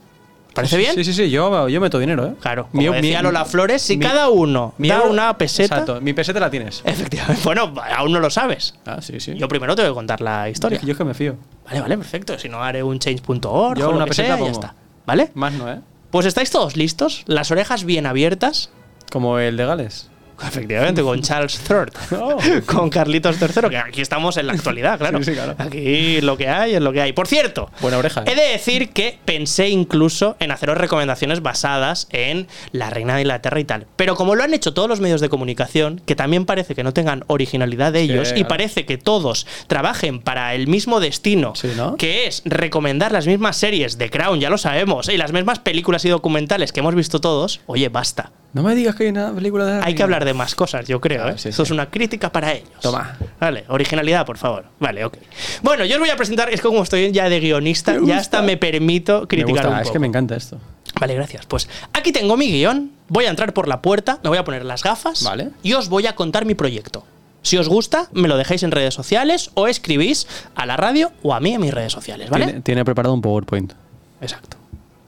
¿Parece 0.55 0.77
bien? 0.77 0.95
Sí, 0.95 1.05
sí, 1.05 1.13
sí, 1.13 1.31
yo, 1.31 1.69
yo 1.69 1.81
meto 1.81 1.99
dinero, 1.99 2.27
¿eh? 2.27 2.33
Claro, 2.41 2.69
Mi- 2.73 2.87
como 2.87 2.97
decía 2.97 3.19
mi- 3.19 3.25
Lola 3.25 3.45
Flores, 3.45 3.83
si 3.83 3.97
mi- 3.97 4.05
cada 4.07 4.29
uno 4.31 4.73
mi 4.79 4.89
da 4.89 4.97
euro- 4.99 5.11
una 5.11 5.37
peseta. 5.37 5.75
Exacto, 5.75 6.01
mi 6.01 6.13
peseta 6.13 6.39
la 6.41 6.51
tienes. 6.51 6.81
Efectivamente. 6.85 7.43
Bueno, 7.45 7.75
aún 7.97 8.13
no 8.13 8.21
lo 8.21 8.31
sabes. 8.31 8.75
Ah, 8.87 8.99
sí, 9.03 9.19
sí. 9.21 9.35
Yo 9.37 9.49
primero 9.49 9.75
tengo 9.75 9.89
que 9.89 9.95
contar 9.95 10.21
la 10.21 10.49
historia. 10.49 10.81
Yo 10.83 10.93
es 10.93 10.97
que 10.99 11.05
me 11.05 11.15
fío. 11.15 11.37
Vale, 11.67 11.81
vale, 11.81 11.99
perfecto. 11.99 12.39
Si 12.39 12.49
no 12.49 12.63
haré 12.63 12.83
un 12.83 12.99
change.org 12.99 13.83
o 13.83 13.91
una 13.91 14.07
peseta 14.07 14.37
sea, 14.37 14.45
ya 14.47 14.51
está. 14.53 14.75
¿Vale? 15.07 15.31
Más 15.35 15.53
no, 15.55 15.71
¿eh? 15.71 15.81
Pues 16.11 16.25
estáis 16.27 16.51
todos 16.51 16.77
listos, 16.77 17.25
las 17.27 17.51
orejas 17.51 17.85
bien 17.85 18.07
abiertas. 18.07 18.71
Como 19.11 19.39
el 19.41 19.57
de 19.57 19.67
Gales. 19.67 20.09
Efectivamente, 20.47 21.03
con 21.03 21.21
Charles 21.23 21.61
III. 21.69 22.19
Oh. 22.19 22.37
con 22.67 22.91
Carlitos 22.91 23.37
III, 23.41 23.69
que 23.71 23.77
aquí 23.77 24.01
estamos 24.01 24.37
en 24.37 24.47
la 24.47 24.53
actualidad, 24.55 24.99
claro. 24.99 25.19
Sí, 25.19 25.25
sí, 25.25 25.33
claro. 25.33 25.55
Aquí 25.59 26.21
lo 26.21 26.37
que 26.37 26.49
hay 26.49 26.75
es 26.75 26.81
lo 26.81 26.93
que 26.93 27.01
hay. 27.03 27.13
Por 27.13 27.27
cierto, 27.27 27.71
Buena 27.81 27.99
oreja. 27.99 28.21
¿eh? 28.23 28.33
He 28.33 28.35
de 28.35 28.49
decir 28.53 28.91
que 28.91 29.19
pensé 29.25 29.69
incluso 29.69 30.37
en 30.41 30.51
haceros 30.51 30.79
recomendaciones 30.79 31.43
basadas 31.43 32.09
en 32.11 32.49
la 32.73 32.91
reina 32.91 33.15
de 33.15 33.23
Inglaterra 33.23 33.61
y 33.61 33.65
tal. 33.65 33.87
Pero 33.97 34.17
como 34.17 34.35
lo 34.35 34.43
han 34.45 34.55
hecho 34.55 34.75
todos 34.75 34.89
los 34.89 35.01
medios 35.01 35.21
de 35.21 35.29
comunicación, 35.29 36.01
que 36.05 36.17
también 36.17 36.47
parece 36.47 36.75
que 36.75 36.83
no 36.85 36.93
tengan 36.93 37.25
originalidad 37.29 37.93
de 37.93 38.01
Sí, 38.05 38.13
ellos 38.13 38.31
y 38.31 38.35
claro. 38.35 38.49
parece 38.49 38.85
que 38.87 38.99
todos 38.99 39.47
trabajen 39.67 40.21
para 40.21 40.55
el 40.55 40.67
mismo 40.67 41.01
destino, 41.01 41.53
que 41.99 42.27
es 42.27 42.43
recomendar 42.45 43.13
las 43.13 43.27
mismas 43.27 43.57
series 43.57 43.99
de 43.99 44.11
Crown, 44.11 44.41
ya 44.41 44.51
lo 44.51 44.59
sabemos, 44.59 45.09
y 45.09 45.17
las 45.17 45.33
mismas 45.33 45.59
películas 45.59 46.05
y 46.05 46.09
documentales 46.09 46.73
que 46.73 46.81
hemos 46.81 46.95
visto 46.95 47.21
todos, 47.21 47.61
oye, 47.67 47.89
basta. 47.89 48.31
No 48.55 48.63
me 48.63 48.75
digas 48.77 48.95
que 48.95 49.03
hay 49.05 49.11
una 49.11 49.33
película 49.35 49.67
de 49.67 49.85
Hay 49.85 49.95
que 49.97 50.03
hablar 50.05 50.25
de 50.25 50.33
más 50.33 50.55
cosas, 50.55 50.87
yo 50.87 51.01
creo. 51.01 51.25
Ah, 51.25 51.31
¿eh? 51.33 51.35
sí, 51.39 51.49
Esto 51.49 51.65
sí. 51.65 51.69
es 51.69 51.73
una 51.73 51.91
crítica 51.91 52.31
para 52.31 52.53
ellos. 52.53 52.71
Toma. 52.81 53.17
Vale, 53.41 53.65
originalidad, 53.69 54.25
por 54.25 54.39
favor. 54.39 54.65
Vale, 54.79 55.05
ok. 55.05 55.19
Bueno, 55.63 55.85
yo 55.85 55.97
os 55.97 56.01
voy 56.01 56.11
a 56.11 56.17
presentar, 56.17 56.49
es 56.51 56.61
que 56.61 56.69
como 56.69 56.83
estoy 56.83 57.11
ya 57.11 57.29
de 57.29 57.41
guionista, 57.41 57.91
Me 57.93 57.99
ya 57.99 58.01
gusta. 58.03 58.17
hasta 58.19 58.43
me 58.43 58.57
permito 58.57 59.23
Me 59.23 59.27
criticar 59.27 59.65
gusta, 59.67 59.69
un 59.71 59.83
es 59.83 59.91
que 59.91 59.99
me 59.99 60.07
encanta 60.07 60.37
esto. 60.37 60.59
Vale, 61.01 61.15
gracias. 61.17 61.47
Pues 61.47 61.69
aquí 61.93 62.13
tengo 62.13 62.37
mi 62.37 62.47
guion, 62.51 62.93
voy 63.09 63.25
a 63.25 63.31
entrar 63.31 63.53
por 63.53 63.67
la 63.67 63.83
puerta, 63.83 64.21
me 64.23 64.29
voy 64.29 64.39
a 64.39 64.45
poner 64.45 64.65
las 64.65 64.85
gafas 64.85 65.25
Vale. 65.25 65.51
y 65.65 65.73
os 65.73 65.89
voy 65.89 66.07
a 66.07 66.15
contar 66.15 66.45
mi 66.47 66.55
proyecto. 66.55 67.05
Si 67.43 67.59
os 67.59 67.69
gusta, 67.69 68.09
me 68.13 68.29
lo 68.29 68.37
dejáis 68.37 68.63
en 68.63 68.71
redes 68.71 68.95
sociales 68.95 69.51
o 69.55 69.67
escribís 69.67 70.29
a 70.55 70.65
la 70.65 70.77
radio 70.77 71.11
o 71.25 71.35
a 71.35 71.41
mí 71.41 71.53
en 71.53 71.61
mis 71.61 71.75
redes 71.75 71.93
sociales, 71.93 72.31
¿vale? 72.31 72.45
Tiene, 72.47 72.61
tiene 72.63 72.85
preparado 72.85 73.13
un 73.15 73.21
PowerPoint. 73.21 73.73
Exacto. 74.21 74.57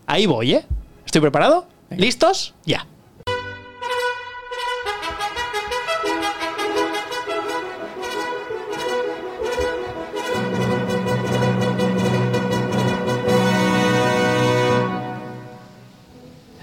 Ahí 0.06 0.26
voy, 0.26 0.54
¿eh? 0.54 0.66
¿Estoy 1.06 1.20
preparado? 1.20 1.68
¿Listos? 1.96 2.52
Ya. 2.64 2.86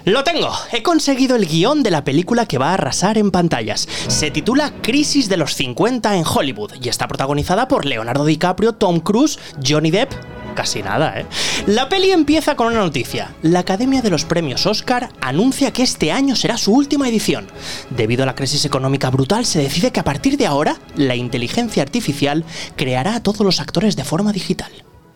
Lo 0.04 0.22
tengo. 0.22 0.50
He 0.70 0.82
conseguido 0.82 1.34
el 1.34 1.46
guion 1.46 1.82
de 1.82 1.90
la 1.90 2.04
película 2.04 2.44
que 2.44 2.58
va 2.58 2.70
a 2.70 2.74
arrasar 2.74 3.16
en 3.16 3.30
pantallas. 3.30 3.88
Se 4.08 4.30
titula 4.30 4.70
Crisis 4.82 5.30
de 5.30 5.38
los 5.38 5.54
50 5.54 6.16
en 6.16 6.24
Hollywood 6.26 6.72
y 6.82 6.90
está 6.90 7.08
protagonizada 7.08 7.68
por 7.68 7.86
Leonardo 7.86 8.26
DiCaprio, 8.26 8.74
Tom 8.74 9.00
Cruise, 9.00 9.38
Johnny 9.66 9.90
Depp. 9.90 10.12
Casi 10.54 10.82
nada, 10.82 11.18
¿eh? 11.18 11.26
La 11.66 11.88
peli 11.88 12.10
empieza 12.10 12.54
con 12.54 12.66
una 12.66 12.80
noticia. 12.80 13.34
La 13.40 13.60
Academia 13.60 14.02
de 14.02 14.10
los 14.10 14.26
Premios 14.26 14.66
Oscar 14.66 15.08
anuncia 15.22 15.72
que 15.72 15.82
este 15.82 16.12
año 16.12 16.36
será 16.36 16.58
su 16.58 16.74
última 16.74 17.08
edición. 17.08 17.46
Debido 17.88 18.24
a 18.24 18.26
la 18.26 18.34
crisis 18.34 18.66
económica 18.66 19.08
brutal, 19.08 19.46
se 19.46 19.62
decide 19.62 19.90
que 19.90 20.00
a 20.00 20.04
partir 20.04 20.36
de 20.36 20.46
ahora, 20.46 20.76
la 20.96 21.16
inteligencia 21.16 21.82
artificial 21.82 22.44
creará 22.76 23.14
a 23.14 23.22
todos 23.22 23.40
los 23.40 23.58
actores 23.58 23.96
de 23.96 24.04
forma 24.04 24.32
digital. 24.32 24.70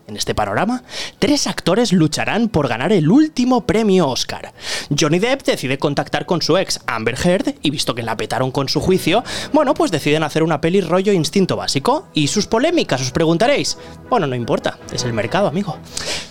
En 0.09 0.16
este 0.16 0.35
panorama, 0.35 0.85
tres 1.18 1.47
actores 1.47 1.92
lucharán 1.92 2.49
por 2.49 2.66
ganar 2.66 2.92
el 2.92 3.11
último 3.11 3.66
premio 3.66 4.09
Oscar. 4.09 4.55
Johnny 4.99 5.18
Depp 5.18 5.42
decide 5.42 5.77
contactar 5.77 6.25
con 6.25 6.40
su 6.40 6.57
ex 6.57 6.81
Amber 6.87 7.14
Heard 7.23 7.57
y 7.61 7.71
visto 7.71 7.94
que 7.94 8.03
la 8.03 8.16
petaron 8.16 8.51
con 8.51 8.71
su 8.71 8.81
juicio, 8.81 9.23
bueno, 9.53 9.75
pues 9.75 9.90
deciden 9.90 10.23
hacer 10.23 10.42
una 10.42 10.62
peli 10.62 10.81
rollo 10.81 11.12
instinto 11.12 11.57
básico. 11.57 12.09
¿Y 12.14 12.29
sus 12.29 12.47
polémicas? 12.47 13.03
Os 13.03 13.11
preguntaréis. 13.11 13.77
Bueno, 14.09 14.27
no 14.27 14.35
importa, 14.35 14.79
es 14.90 15.05
el 15.05 15.12
mercado, 15.12 15.47
amigo. 15.47 15.77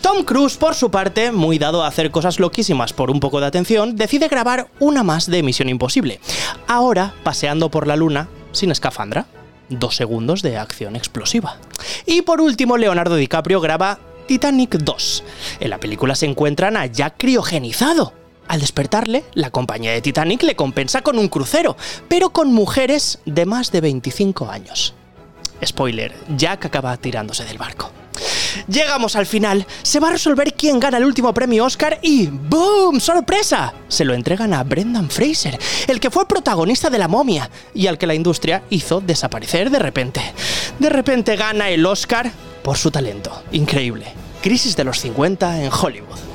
Tom 0.01 0.23
Cruise, 0.23 0.57
por 0.57 0.73
su 0.73 0.89
parte, 0.89 1.31
muy 1.31 1.59
dado 1.59 1.83
a 1.83 1.87
hacer 1.87 2.09
cosas 2.09 2.39
loquísimas 2.39 2.93
por 2.93 3.11
un 3.11 3.19
poco 3.19 3.39
de 3.39 3.45
atención, 3.45 3.95
decide 3.95 4.27
grabar 4.27 4.71
una 4.79 5.03
más 5.03 5.29
de 5.29 5.43
Misión 5.43 5.69
Imposible. 5.69 6.19
Ahora, 6.67 7.13
paseando 7.21 7.69
por 7.69 7.85
la 7.85 7.95
luna, 7.95 8.27
sin 8.53 8.71
escafandra 8.71 9.27
dos 9.69 9.95
segundos 9.95 10.41
de 10.41 10.57
acción 10.57 10.95
explosiva. 10.95 11.57
Y 12.05 12.21
por 12.21 12.41
último, 12.41 12.77
Leonardo 12.77 13.15
DiCaprio 13.15 13.61
graba 13.61 13.99
Titanic 14.27 14.77
2. 14.77 15.23
En 15.59 15.69
la 15.69 15.79
película 15.79 16.15
se 16.15 16.25
encuentran 16.25 16.77
a 16.77 16.85
Jack 16.85 17.15
criogenizado. 17.17 18.13
Al 18.47 18.61
despertarle, 18.61 19.23
la 19.33 19.51
compañía 19.51 19.91
de 19.91 20.01
Titanic 20.01 20.43
le 20.43 20.55
compensa 20.55 21.01
con 21.01 21.19
un 21.19 21.27
crucero, 21.27 21.75
pero 22.07 22.29
con 22.29 22.53
mujeres 22.53 23.19
de 23.25 23.45
más 23.45 23.71
de 23.71 23.81
25 23.81 24.49
años. 24.49 24.93
Spoiler, 25.65 26.13
Jack 26.37 26.65
acaba 26.65 26.95
tirándose 26.97 27.43
del 27.43 27.57
barco. 27.57 27.91
Llegamos 28.67 29.15
al 29.15 29.25
final, 29.25 29.65
se 29.81 29.99
va 29.99 30.09
a 30.09 30.11
resolver 30.11 30.53
quién 30.53 30.79
gana 30.79 30.97
el 30.97 31.05
último 31.05 31.33
premio 31.33 31.65
Oscar 31.65 31.99
y 32.01 32.27
¡boom! 32.27 32.99
¡Sorpresa! 32.99 33.73
Se 33.87 34.05
lo 34.05 34.13
entregan 34.13 34.53
a 34.53 34.63
Brendan 34.63 35.09
Fraser, 35.09 35.57
el 35.87 35.99
que 35.99 36.11
fue 36.11 36.27
protagonista 36.27 36.89
de 36.89 36.97
La 36.97 37.07
momia 37.07 37.49
y 37.73 37.87
al 37.87 37.97
que 37.97 38.07
la 38.07 38.15
industria 38.15 38.63
hizo 38.69 39.01
desaparecer 39.01 39.69
de 39.69 39.79
repente. 39.79 40.21
De 40.79 40.89
repente 40.89 41.35
gana 41.35 41.69
el 41.69 41.85
Oscar 41.85 42.31
por 42.63 42.77
su 42.77 42.91
talento. 42.91 43.43
Increíble. 43.51 44.05
Crisis 44.41 44.75
de 44.75 44.83
los 44.83 44.99
50 44.99 45.63
en 45.63 45.71
Hollywood. 45.71 46.26